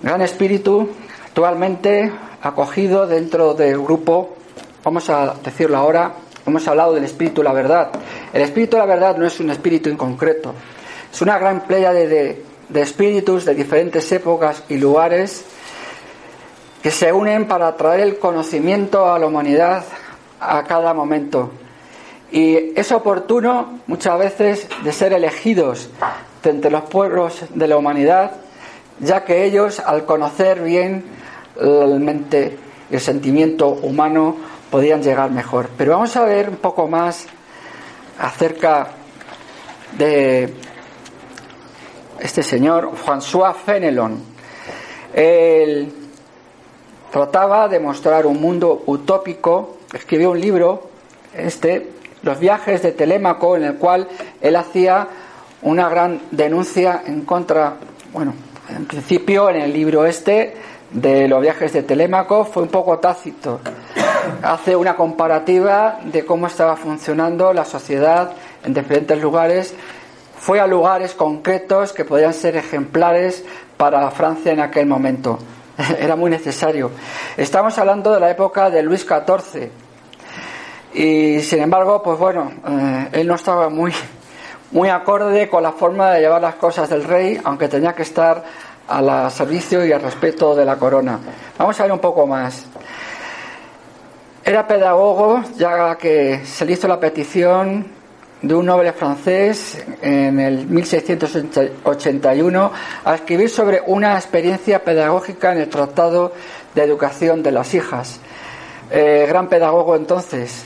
Gran 0.00 0.22
espíritu 0.22 0.88
actualmente 1.26 2.12
acogido 2.42 3.06
dentro 3.06 3.54
del 3.54 3.80
grupo, 3.80 4.36
vamos 4.82 5.08
a 5.10 5.34
decirlo 5.44 5.76
ahora, 5.76 6.14
Hemos 6.44 6.66
hablado 6.66 6.94
del 6.94 7.04
espíritu 7.04 7.40
de 7.40 7.48
la 7.48 7.54
verdad. 7.54 7.90
El 8.32 8.42
espíritu 8.42 8.76
de 8.76 8.80
la 8.80 8.86
verdad 8.86 9.16
no 9.16 9.26
es 9.26 9.38
un 9.38 9.50
espíritu 9.50 9.88
en 9.88 9.96
concreto. 9.96 10.54
Es 11.12 11.22
una 11.22 11.38
gran 11.38 11.60
playa 11.60 11.92
de, 11.92 12.42
espíritus 12.80 13.44
de 13.44 13.54
diferentes 13.54 14.10
épocas 14.12 14.64
y 14.68 14.78
lugares 14.78 15.44
que 16.82 16.90
se 16.90 17.12
unen 17.12 17.46
para 17.46 17.76
traer 17.76 18.00
el 18.00 18.18
conocimiento 18.18 19.12
a 19.12 19.18
la 19.18 19.26
humanidad 19.26 19.84
a 20.40 20.64
cada 20.64 20.94
momento. 20.94 21.52
Y 22.32 22.78
es 22.78 22.90
oportuno 22.92 23.80
muchas 23.86 24.18
veces 24.18 24.66
de 24.82 24.92
ser 24.92 25.12
elegidos 25.12 25.90
de 26.42 26.50
entre 26.50 26.70
los 26.70 26.82
pueblos 26.84 27.44
de 27.54 27.68
la 27.68 27.76
humanidad, 27.76 28.32
ya 28.98 29.24
que 29.24 29.44
ellos, 29.44 29.78
al 29.80 30.06
conocer 30.06 30.62
bien 30.62 31.04
la 31.56 31.86
mente 31.98 32.58
y 32.90 32.94
el 32.94 33.00
sentimiento 33.00 33.68
humano, 33.68 34.36
podían 34.70 35.02
llegar 35.02 35.30
mejor. 35.30 35.68
Pero 35.76 35.92
vamos 35.92 36.16
a 36.16 36.24
ver 36.24 36.48
un 36.48 36.56
poco 36.56 36.88
más 36.88 37.26
acerca 38.18 38.88
de 39.98 40.52
este 42.22 42.42
señor, 42.42 42.92
François 42.94 43.54
Fenelon. 43.54 44.22
Él 45.12 45.92
trataba 47.10 47.68
de 47.68 47.80
mostrar 47.80 48.26
un 48.26 48.40
mundo 48.40 48.84
utópico, 48.86 49.78
escribió 49.92 50.30
un 50.30 50.40
libro, 50.40 50.88
este, 51.34 51.90
Los 52.22 52.38
viajes 52.38 52.82
de 52.82 52.92
Telémaco, 52.92 53.56
en 53.56 53.64
el 53.64 53.74
cual 53.74 54.08
él 54.40 54.54
hacía 54.56 55.08
una 55.62 55.88
gran 55.88 56.20
denuncia 56.30 57.02
en 57.04 57.22
contra, 57.22 57.74
bueno, 58.12 58.34
en 58.68 58.86
principio 58.86 59.50
en 59.50 59.56
el 59.56 59.72
libro 59.72 60.06
este 60.06 60.54
de 60.92 61.26
los 61.26 61.40
viajes 61.40 61.72
de 61.72 61.82
Telémaco 61.82 62.44
fue 62.44 62.62
un 62.62 62.68
poco 62.68 62.98
tácito 62.98 63.60
hace 64.42 64.76
una 64.76 64.94
comparativa 64.96 65.98
de 66.04 66.24
cómo 66.24 66.46
estaba 66.46 66.76
funcionando 66.76 67.52
la 67.52 67.64
sociedad 67.64 68.32
en 68.64 68.74
diferentes 68.74 69.20
lugares. 69.20 69.74
Fue 70.42 70.58
a 70.58 70.66
lugares 70.66 71.14
concretos 71.14 71.92
que 71.92 72.04
podían 72.04 72.34
ser 72.34 72.56
ejemplares 72.56 73.44
para 73.76 74.10
Francia 74.10 74.50
en 74.50 74.58
aquel 74.58 74.86
momento. 74.86 75.38
Era 76.00 76.16
muy 76.16 76.32
necesario. 76.32 76.90
Estamos 77.36 77.78
hablando 77.78 78.12
de 78.12 78.18
la 78.18 78.28
época 78.28 78.68
de 78.68 78.82
Luis 78.82 79.06
XIV. 79.06 79.70
Y 80.94 81.38
sin 81.42 81.62
embargo, 81.62 82.02
pues 82.02 82.18
bueno, 82.18 82.50
eh, 82.66 83.08
él 83.12 83.28
no 83.28 83.36
estaba 83.36 83.68
muy, 83.68 83.92
muy 84.72 84.88
acorde 84.88 85.48
con 85.48 85.62
la 85.62 85.70
forma 85.70 86.10
de 86.10 86.22
llevar 86.22 86.42
las 86.42 86.56
cosas 86.56 86.90
del 86.90 87.04
rey, 87.04 87.40
aunque 87.44 87.68
tenía 87.68 87.92
que 87.92 88.02
estar 88.02 88.42
al 88.88 89.30
servicio 89.30 89.86
y 89.86 89.92
al 89.92 90.02
respeto 90.02 90.56
de 90.56 90.64
la 90.64 90.74
corona. 90.74 91.20
Vamos 91.56 91.78
a 91.78 91.84
ver 91.84 91.92
un 91.92 92.00
poco 92.00 92.26
más. 92.26 92.66
Era 94.44 94.66
pedagogo 94.66 95.40
ya 95.56 95.94
que 95.94 96.44
se 96.44 96.64
le 96.64 96.72
hizo 96.72 96.88
la 96.88 96.98
petición 96.98 98.01
de 98.42 98.54
un 98.54 98.66
noble 98.66 98.92
francés 98.92 99.82
en 100.02 100.40
el 100.40 100.66
1681 100.66 102.72
a 103.04 103.14
escribir 103.14 103.48
sobre 103.48 103.80
una 103.86 104.16
experiencia 104.16 104.82
pedagógica 104.82 105.52
en 105.52 105.58
el 105.58 105.68
Tratado 105.68 106.32
de 106.74 106.82
Educación 106.82 107.42
de 107.42 107.52
las 107.52 107.72
Hijas. 107.72 108.20
Eh, 108.90 109.24
gran 109.28 109.48
pedagogo 109.48 109.96
entonces. 109.96 110.64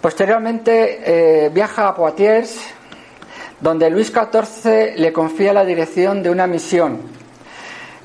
Posteriormente 0.00 1.44
eh, 1.44 1.50
viaja 1.50 1.88
a 1.88 1.94
Poitiers, 1.94 2.58
donde 3.60 3.90
Luis 3.90 4.10
XIV 4.10 4.96
le 4.96 5.12
confía 5.12 5.52
la 5.52 5.64
dirección 5.64 6.22
de 6.22 6.30
una 6.30 6.46
misión 6.46 7.19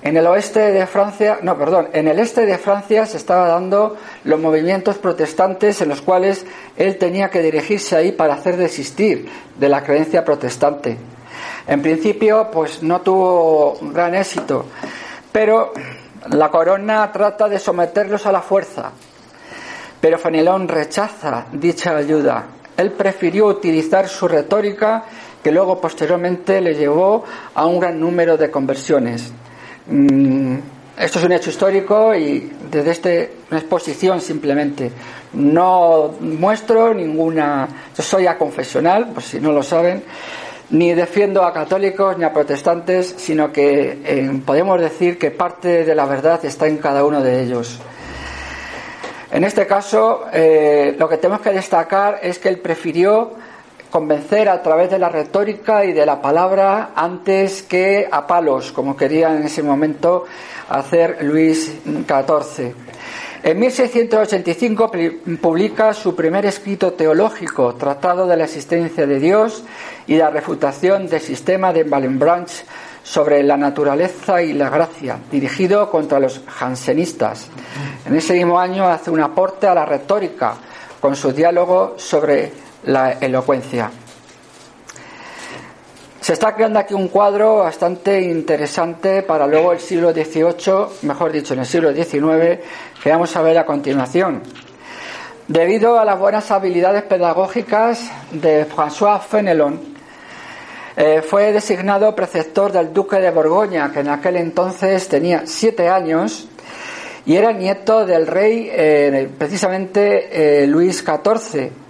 en 0.05 0.15
el 0.17 0.27
oeste 0.27 0.71
de 0.71 0.85
Francia, 0.85 1.39
no, 1.41 1.57
perdón, 1.57 1.89
en 1.91 2.07
el 2.07 2.19
este 2.19 2.45
de 2.45 2.59
Francia 2.59 3.07
se 3.07 3.17
estaba 3.17 3.47
dando 3.47 3.97
los 4.23 4.39
movimientos 4.39 4.99
protestantes 4.99 5.81
en 5.81 5.89
los 5.89 6.03
cuales 6.03 6.45
él 6.77 6.99
tenía 6.99 7.31
que 7.31 7.41
dirigirse 7.41 7.95
ahí 7.95 8.11
para 8.11 8.35
hacer 8.35 8.55
desistir 8.55 9.27
de 9.57 9.67
la 9.67 9.83
creencia 9.83 10.23
protestante. 10.23 10.95
En 11.65 11.81
principio, 11.81 12.51
pues 12.51 12.83
no 12.83 13.01
tuvo 13.01 13.79
gran 13.81 14.13
éxito, 14.13 14.67
pero 15.31 15.73
la 16.29 16.51
corona 16.51 17.11
trata 17.11 17.49
de 17.49 17.57
someterlos 17.57 18.27
a 18.27 18.31
la 18.31 18.43
fuerza. 18.43 18.91
Pero 19.99 20.19
Fenelón 20.19 20.67
rechaza 20.67 21.47
dicha 21.51 21.97
ayuda. 21.97 22.45
Él 22.77 22.91
prefirió 22.91 23.47
utilizar 23.47 24.07
su 24.07 24.27
retórica 24.27 25.03
que 25.41 25.51
luego 25.51 25.81
posteriormente 25.81 26.61
le 26.61 26.75
llevó 26.75 27.23
a 27.55 27.65
un 27.65 27.79
gran 27.79 27.99
número 27.99 28.37
de 28.37 28.51
conversiones. 28.51 29.33
Mm, 29.87 30.57
esto 30.97 31.19
es 31.19 31.25
un 31.25 31.31
hecho 31.33 31.49
histórico 31.49 32.15
y 32.15 32.51
desde 32.71 32.91
este, 32.91 33.21
exposición 33.51 34.21
simplemente. 34.21 34.91
No 35.33 36.15
muestro 36.19 36.93
ninguna. 36.93 37.67
Yo 37.95 38.03
soy 38.03 38.27
aconfesional, 38.27 39.09
por 39.09 39.21
si 39.21 39.39
no 39.39 39.51
lo 39.51 39.61
saben, 39.61 40.03
ni 40.69 40.93
defiendo 40.93 41.43
a 41.43 41.53
católicos 41.53 42.17
ni 42.17 42.23
a 42.23 42.33
protestantes, 42.33 43.15
sino 43.17 43.51
que 43.51 43.99
eh, 44.03 44.41
podemos 44.45 44.79
decir 44.79 45.17
que 45.17 45.31
parte 45.31 45.83
de 45.83 45.95
la 45.95 46.05
verdad 46.05 46.43
está 46.45 46.67
en 46.67 46.77
cada 46.77 47.03
uno 47.03 47.21
de 47.21 47.43
ellos. 47.43 47.79
En 49.31 49.43
este 49.43 49.67
caso, 49.67 50.25
eh, 50.31 50.95
lo 50.97 51.09
que 51.09 51.17
tenemos 51.17 51.41
que 51.41 51.51
destacar 51.51 52.19
es 52.21 52.39
que 52.39 52.47
él 52.47 52.59
prefirió 52.59 53.33
convencer 53.95 54.49
a 54.49 54.61
través 54.61 54.91
de 54.91 54.99
la 54.99 55.07
retórica 55.07 55.85
y 55.85 55.93
de 55.93 56.05
la 56.05 56.21
palabra 56.21 56.91
antes 56.97 57.63
que 57.63 58.05
a 58.11 58.27
palos, 58.27 58.73
como 58.73 58.97
quería 58.97 59.33
en 59.33 59.43
ese 59.43 59.63
momento 59.63 60.25
hacer 60.67 61.19
Luis 61.21 61.73
XIV. 61.85 62.73
En 63.41 63.57
1685 63.57 64.91
publica 65.41 65.93
su 65.93 66.13
primer 66.13 66.45
escrito 66.45 66.91
teológico, 66.91 67.75
Tratado 67.75 68.27
de 68.27 68.35
la 68.35 68.43
existencia 68.43 69.07
de 69.07 69.17
Dios 69.17 69.63
y 70.07 70.17
la 70.17 70.29
refutación 70.29 71.07
del 71.07 71.21
sistema 71.21 71.71
de 71.71 71.83
Wallenbranch 71.83 72.65
sobre 73.01 73.43
la 73.43 73.55
naturaleza 73.55 74.41
y 74.41 74.51
la 74.51 74.69
gracia, 74.69 75.19
dirigido 75.31 75.89
contra 75.89 76.19
los 76.19 76.41
jansenistas. 76.45 77.47
En 78.05 78.13
ese 78.13 78.33
mismo 78.33 78.59
año 78.59 78.89
hace 78.89 79.09
un 79.09 79.21
aporte 79.21 79.67
a 79.67 79.73
la 79.73 79.85
retórica 79.85 80.55
con 80.99 81.15
su 81.15 81.31
diálogo 81.31 81.93
sobre 81.95 82.64
la 82.85 83.13
elocuencia. 83.13 83.91
Se 86.25 86.33
está 86.33 86.55
creando 86.55 86.79
aquí 86.79 86.95
un 86.95 87.09
cuadro 87.09 87.57
bastante 87.57 88.19
interesante 88.19 89.21
para 89.21 89.45
luego 89.45 89.73
el 89.73 89.79
siglo 89.79 90.11
XVIII, 90.11 91.03
mejor 91.03 91.31
dicho, 91.31 91.53
en 91.53 91.59
el 91.59 91.67
siglo 91.67 91.93
XIX, 91.93 92.59
que 93.03 93.09
vamos 93.11 93.35
a 93.35 93.43
ver 93.43 93.59
a 93.59 93.65
continuación. 93.65 94.41
Debido 95.47 95.99
a 95.99 96.05
las 96.05 96.17
buenas 96.17 96.49
habilidades 96.49 97.03
pedagógicas 97.03 98.09
de 98.31 98.65
François 98.65 99.21
Fenelon, 99.21 99.79
eh, 100.97 101.21
fue 101.21 101.51
designado 101.51 102.15
preceptor 102.15 102.71
del 102.71 102.91
duque 102.91 103.17
de 103.17 103.29
Borgoña, 103.29 103.91
que 103.91 103.99
en 103.99 104.09
aquel 104.09 104.37
entonces 104.37 105.07
tenía 105.07 105.43
siete 105.45 105.89
años 105.89 106.47
y 107.27 107.35
era 107.35 107.51
nieto 107.51 108.05
del 108.05 108.25
rey, 108.25 108.67
eh, 108.71 109.29
precisamente 109.37 110.63
eh, 110.63 110.65
Luis 110.65 111.03
XIV. 111.03 111.84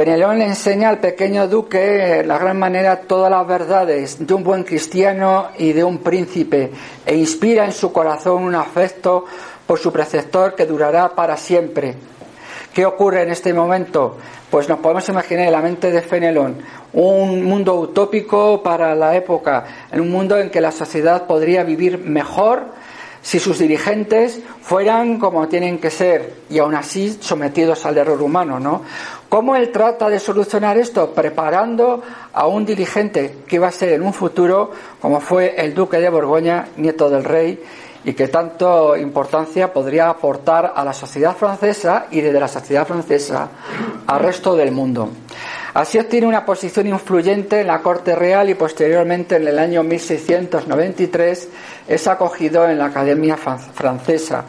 Fenelón 0.00 0.38
le 0.38 0.46
enseña 0.46 0.88
al 0.88 0.98
pequeño 0.98 1.46
duque 1.46 2.22
la 2.24 2.38
gran 2.38 2.58
manera 2.58 3.02
todas 3.02 3.30
las 3.30 3.46
verdades 3.46 4.26
de 4.26 4.32
un 4.32 4.42
buen 4.42 4.64
cristiano 4.64 5.48
y 5.58 5.74
de 5.74 5.84
un 5.84 5.98
príncipe 5.98 6.70
e 7.04 7.14
inspira 7.14 7.66
en 7.66 7.72
su 7.72 7.92
corazón 7.92 8.44
un 8.44 8.54
afecto 8.54 9.26
por 9.66 9.78
su 9.78 9.92
preceptor 9.92 10.54
que 10.54 10.64
durará 10.64 11.10
para 11.10 11.36
siempre. 11.36 11.96
¿Qué 12.72 12.86
ocurre 12.86 13.24
en 13.24 13.30
este 13.30 13.52
momento? 13.52 14.16
Pues 14.50 14.70
nos 14.70 14.78
podemos 14.78 15.06
imaginar 15.10 15.44
en 15.44 15.52
la 15.52 15.60
mente 15.60 15.90
de 15.90 16.00
Fenelón 16.00 16.56
un 16.94 17.44
mundo 17.44 17.74
utópico 17.74 18.62
para 18.62 18.94
la 18.94 19.14
época, 19.14 19.66
en 19.92 20.00
un 20.00 20.10
mundo 20.10 20.38
en 20.38 20.48
que 20.48 20.62
la 20.62 20.72
sociedad 20.72 21.26
podría 21.26 21.62
vivir 21.62 21.98
mejor 21.98 22.68
si 23.22 23.38
sus 23.38 23.58
dirigentes 23.58 24.40
fueran 24.62 25.18
como 25.18 25.46
tienen 25.46 25.78
que 25.78 25.90
ser 25.90 26.36
y 26.48 26.58
aún 26.58 26.74
así 26.74 27.18
sometidos 27.20 27.84
al 27.84 27.98
error 27.98 28.22
humano, 28.22 28.58
¿no? 28.58 28.82
¿Cómo 29.30 29.54
él 29.54 29.70
trata 29.70 30.08
de 30.10 30.18
solucionar 30.18 30.76
esto? 30.76 31.12
Preparando 31.12 32.02
a 32.32 32.48
un 32.48 32.66
dirigente 32.66 33.36
que 33.46 33.56
iba 33.56 33.68
a 33.68 33.70
ser 33.70 33.92
en 33.92 34.02
un 34.02 34.12
futuro, 34.12 34.72
como 35.00 35.20
fue 35.20 35.54
el 35.56 35.72
duque 35.72 35.98
de 35.98 36.10
Borgoña, 36.10 36.66
nieto 36.76 37.08
del 37.08 37.22
rey, 37.22 37.62
y 38.02 38.12
que 38.14 38.26
tanto 38.26 38.96
importancia 38.96 39.72
podría 39.72 40.08
aportar 40.08 40.72
a 40.74 40.84
la 40.84 40.92
sociedad 40.92 41.36
francesa 41.36 42.06
y 42.10 42.20
desde 42.20 42.40
la 42.40 42.48
sociedad 42.48 42.84
francesa 42.84 43.48
al 44.08 44.18
resto 44.18 44.56
del 44.56 44.72
mundo. 44.72 45.10
Así 45.74 45.96
obtiene 45.96 46.26
una 46.26 46.44
posición 46.44 46.88
influyente 46.88 47.60
en 47.60 47.68
la 47.68 47.80
corte 47.80 48.16
real 48.16 48.50
y 48.50 48.54
posteriormente 48.54 49.36
en 49.36 49.46
el 49.46 49.60
año 49.60 49.84
1693 49.84 51.48
es 51.86 52.06
acogido 52.08 52.68
en 52.68 52.78
la 52.78 52.86
Academia 52.86 53.36
Francesa. 53.36 54.44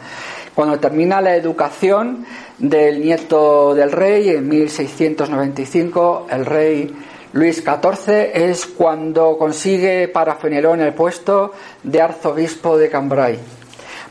Cuando 0.54 0.78
termina 0.78 1.20
la 1.20 1.34
educación 1.34 2.26
del 2.58 3.00
nieto 3.00 3.74
del 3.74 3.90
rey 3.90 4.28
en 4.30 4.48
1695, 4.48 6.26
el 6.30 6.46
rey 6.46 6.94
Luis 7.32 7.64
XIV 7.64 8.30
es 8.34 8.66
cuando 8.66 9.38
consigue 9.38 10.08
para 10.08 10.36
Fenelón 10.36 10.80
el 10.80 10.92
puesto 10.92 11.52
de 11.82 12.02
arzobispo 12.02 12.76
de 12.76 12.90
Cambrai. 12.90 13.38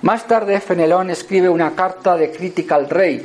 Más 0.02 0.28
tarde 0.28 0.60
Fenelón 0.60 1.12
escribe 1.12 1.48
una 1.48 1.76
carta 1.76 2.18
de 2.18 2.32
crítica 2.32 2.76
al 2.76 2.90
rey, 2.90 3.24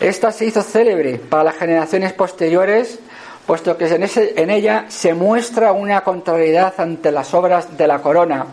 esta 0.00 0.32
se 0.32 0.46
hizo 0.46 0.62
célebre 0.62 1.18
para 1.18 1.44
las 1.44 1.56
generaciones 1.56 2.14
posteriores, 2.14 2.98
puesto 3.46 3.76
que 3.76 3.86
en, 3.86 4.48
ella 4.50 4.86
se 4.88 5.12
muestra 5.12 5.72
una 5.72 6.00
contrariedad 6.00 6.72
ante 6.78 7.12
las 7.12 7.34
obras 7.34 7.76
de 7.76 7.86
la 7.86 8.00
corona, 8.00 8.46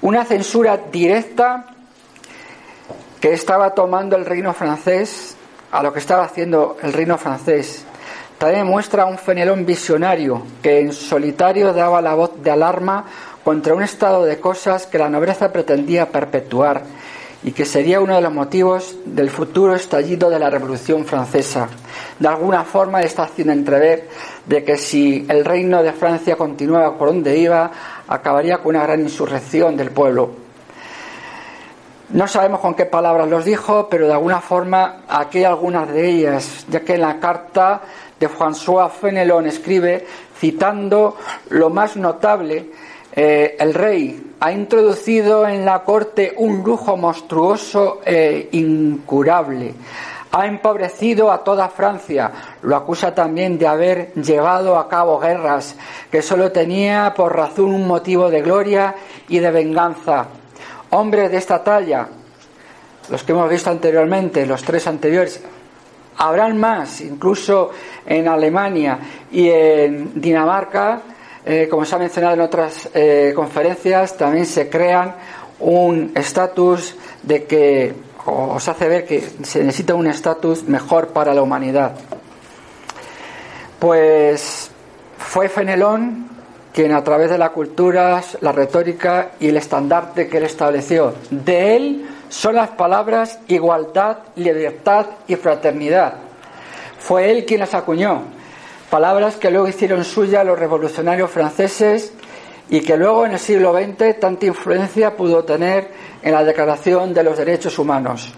una 0.00 0.24
censura 0.24 0.80
directa 0.90 1.73
que 3.24 3.32
estaba 3.32 3.70
tomando 3.70 4.16
el 4.16 4.26
reino 4.26 4.52
francés 4.52 5.34
a 5.72 5.82
lo 5.82 5.94
que 5.94 5.98
estaba 5.98 6.24
haciendo 6.24 6.76
el 6.82 6.92
reino 6.92 7.16
francés. 7.16 7.82
También 8.36 8.66
muestra 8.66 9.06
un 9.06 9.16
Fenelón 9.16 9.64
visionario 9.64 10.42
que 10.62 10.80
en 10.80 10.92
solitario 10.92 11.72
daba 11.72 12.02
la 12.02 12.12
voz 12.12 12.32
de 12.42 12.50
alarma 12.50 13.06
contra 13.42 13.72
un 13.72 13.82
estado 13.82 14.26
de 14.26 14.40
cosas 14.40 14.86
que 14.86 14.98
la 14.98 15.08
nobleza 15.08 15.50
pretendía 15.50 16.10
perpetuar 16.10 16.82
y 17.42 17.52
que 17.52 17.64
sería 17.64 18.02
uno 18.02 18.14
de 18.14 18.20
los 18.20 18.34
motivos 18.34 18.94
del 19.06 19.30
futuro 19.30 19.74
estallido 19.74 20.28
de 20.28 20.38
la 20.38 20.50
Revolución 20.50 21.06
Francesa. 21.06 21.68
De 22.18 22.28
alguna 22.28 22.62
forma 22.64 23.00
está 23.00 23.22
haciendo 23.22 23.54
entrever 23.54 24.06
de 24.44 24.64
que 24.64 24.76
si 24.76 25.24
el 25.30 25.46
reino 25.46 25.82
de 25.82 25.94
Francia 25.94 26.36
continuaba 26.36 26.98
por 26.98 27.08
donde 27.08 27.38
iba, 27.38 27.70
acabaría 28.06 28.58
con 28.58 28.76
una 28.76 28.84
gran 28.84 29.00
insurrección 29.00 29.78
del 29.78 29.92
pueblo. 29.92 30.43
No 32.10 32.28
sabemos 32.28 32.60
con 32.60 32.74
qué 32.74 32.84
palabras 32.84 33.28
los 33.28 33.44
dijo, 33.44 33.88
pero 33.88 34.06
de 34.06 34.12
alguna 34.12 34.40
forma 34.40 35.04
aquí 35.08 35.38
hay 35.38 35.44
algunas 35.44 35.88
de 35.88 36.08
ellas, 36.08 36.66
ya 36.68 36.80
que 36.80 36.94
en 36.94 37.00
la 37.00 37.18
carta 37.18 37.80
de 38.20 38.28
François 38.28 38.90
Fenelon 38.90 39.46
escribe, 39.46 40.06
citando 40.38 41.16
lo 41.48 41.70
más 41.70 41.96
notable, 41.96 42.70
eh, 43.16 43.56
el 43.58 43.72
rey 43.72 44.34
ha 44.38 44.52
introducido 44.52 45.48
en 45.48 45.64
la 45.64 45.82
corte 45.82 46.34
un 46.36 46.62
lujo 46.62 46.96
monstruoso 46.96 48.00
e 48.04 48.50
incurable. 48.52 49.74
Ha 50.32 50.46
empobrecido 50.46 51.32
a 51.32 51.42
toda 51.42 51.68
Francia. 51.68 52.30
Lo 52.62 52.76
acusa 52.76 53.14
también 53.14 53.56
de 53.56 53.66
haber 53.66 54.12
llevado 54.14 54.78
a 54.78 54.88
cabo 54.88 55.18
guerras 55.18 55.76
que 56.10 56.22
solo 56.22 56.52
tenía 56.52 57.14
por 57.16 57.34
razón 57.34 57.72
un 57.72 57.86
motivo 57.86 58.28
de 58.28 58.42
gloria 58.42 58.94
y 59.28 59.38
de 59.38 59.50
venganza. 59.50 60.26
Hombres 60.96 61.28
de 61.28 61.38
esta 61.38 61.62
talla, 61.64 62.06
los 63.10 63.24
que 63.24 63.32
hemos 63.32 63.50
visto 63.50 63.68
anteriormente, 63.68 64.46
los 64.46 64.62
tres 64.62 64.86
anteriores, 64.86 65.40
habrán 66.18 66.56
más, 66.56 67.00
incluso 67.00 67.72
en 68.06 68.28
Alemania 68.28 69.00
y 69.32 69.48
en 69.48 70.20
Dinamarca, 70.20 71.02
eh, 71.44 71.66
como 71.68 71.84
se 71.84 71.96
ha 71.96 71.98
mencionado 71.98 72.34
en 72.34 72.40
otras 72.42 72.90
eh, 72.94 73.32
conferencias, 73.34 74.16
también 74.16 74.46
se 74.46 74.70
crean 74.70 75.16
un 75.58 76.12
estatus 76.14 76.94
de 77.24 77.42
que, 77.42 77.92
o 78.26 78.60
se 78.60 78.70
hace 78.70 78.86
ver 78.86 79.04
que 79.04 79.20
se 79.42 79.64
necesita 79.64 79.96
un 79.96 80.06
estatus 80.06 80.62
mejor 80.62 81.08
para 81.08 81.34
la 81.34 81.42
humanidad. 81.42 81.96
Pues 83.80 84.70
fue 85.18 85.48
Fenelón 85.48 86.33
quien 86.74 86.92
a 86.92 87.02
través 87.02 87.30
de 87.30 87.38
la 87.38 87.50
cultura, 87.50 88.20
la 88.40 88.52
retórica 88.52 89.30
y 89.40 89.48
el 89.48 89.56
estandarte 89.56 90.28
que 90.28 90.38
él 90.38 90.44
estableció, 90.44 91.14
de 91.30 91.76
él 91.76 92.06
son 92.28 92.56
las 92.56 92.70
palabras 92.70 93.38
igualdad, 93.48 94.18
libertad 94.36 95.06
y 95.26 95.36
fraternidad. 95.36 96.14
Fue 96.98 97.30
él 97.30 97.46
quien 97.46 97.60
las 97.60 97.74
acuñó 97.74 98.22
palabras 98.94 99.34
que 99.34 99.50
luego 99.50 99.66
hicieron 99.66 100.04
suya 100.04 100.44
los 100.44 100.56
revolucionarios 100.56 101.28
franceses 101.28 102.12
y 102.70 102.80
que 102.80 102.96
luego 102.96 103.26
en 103.26 103.32
el 103.32 103.40
siglo 103.40 103.72
XX 103.72 104.20
tanta 104.20 104.46
influencia 104.46 105.16
pudo 105.16 105.42
tener 105.42 105.90
en 106.22 106.30
la 106.30 106.44
Declaración 106.44 107.12
de 107.12 107.24
los 107.24 107.36
Derechos 107.36 107.76
Humanos. 107.76 108.32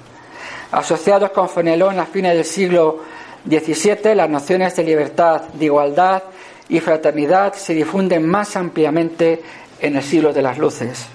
Asociados 0.72 1.28
con 1.32 1.50
Fenelón 1.50 1.98
a 1.98 2.06
fines 2.06 2.34
del 2.34 2.46
siglo 2.46 3.00
XVII, 3.46 4.14
las 4.14 4.30
nociones 4.30 4.74
de 4.74 4.82
libertad, 4.82 5.42
de 5.52 5.66
igualdad 5.66 6.22
y 6.68 6.80
fraternidad 6.80 7.54
se 7.54 7.74
difunden 7.74 8.26
más 8.26 8.56
ampliamente 8.56 9.42
en 9.80 9.96
el 9.96 10.02
siglo 10.02 10.32
de 10.32 10.42
las 10.42 10.58
luces. 10.58 11.06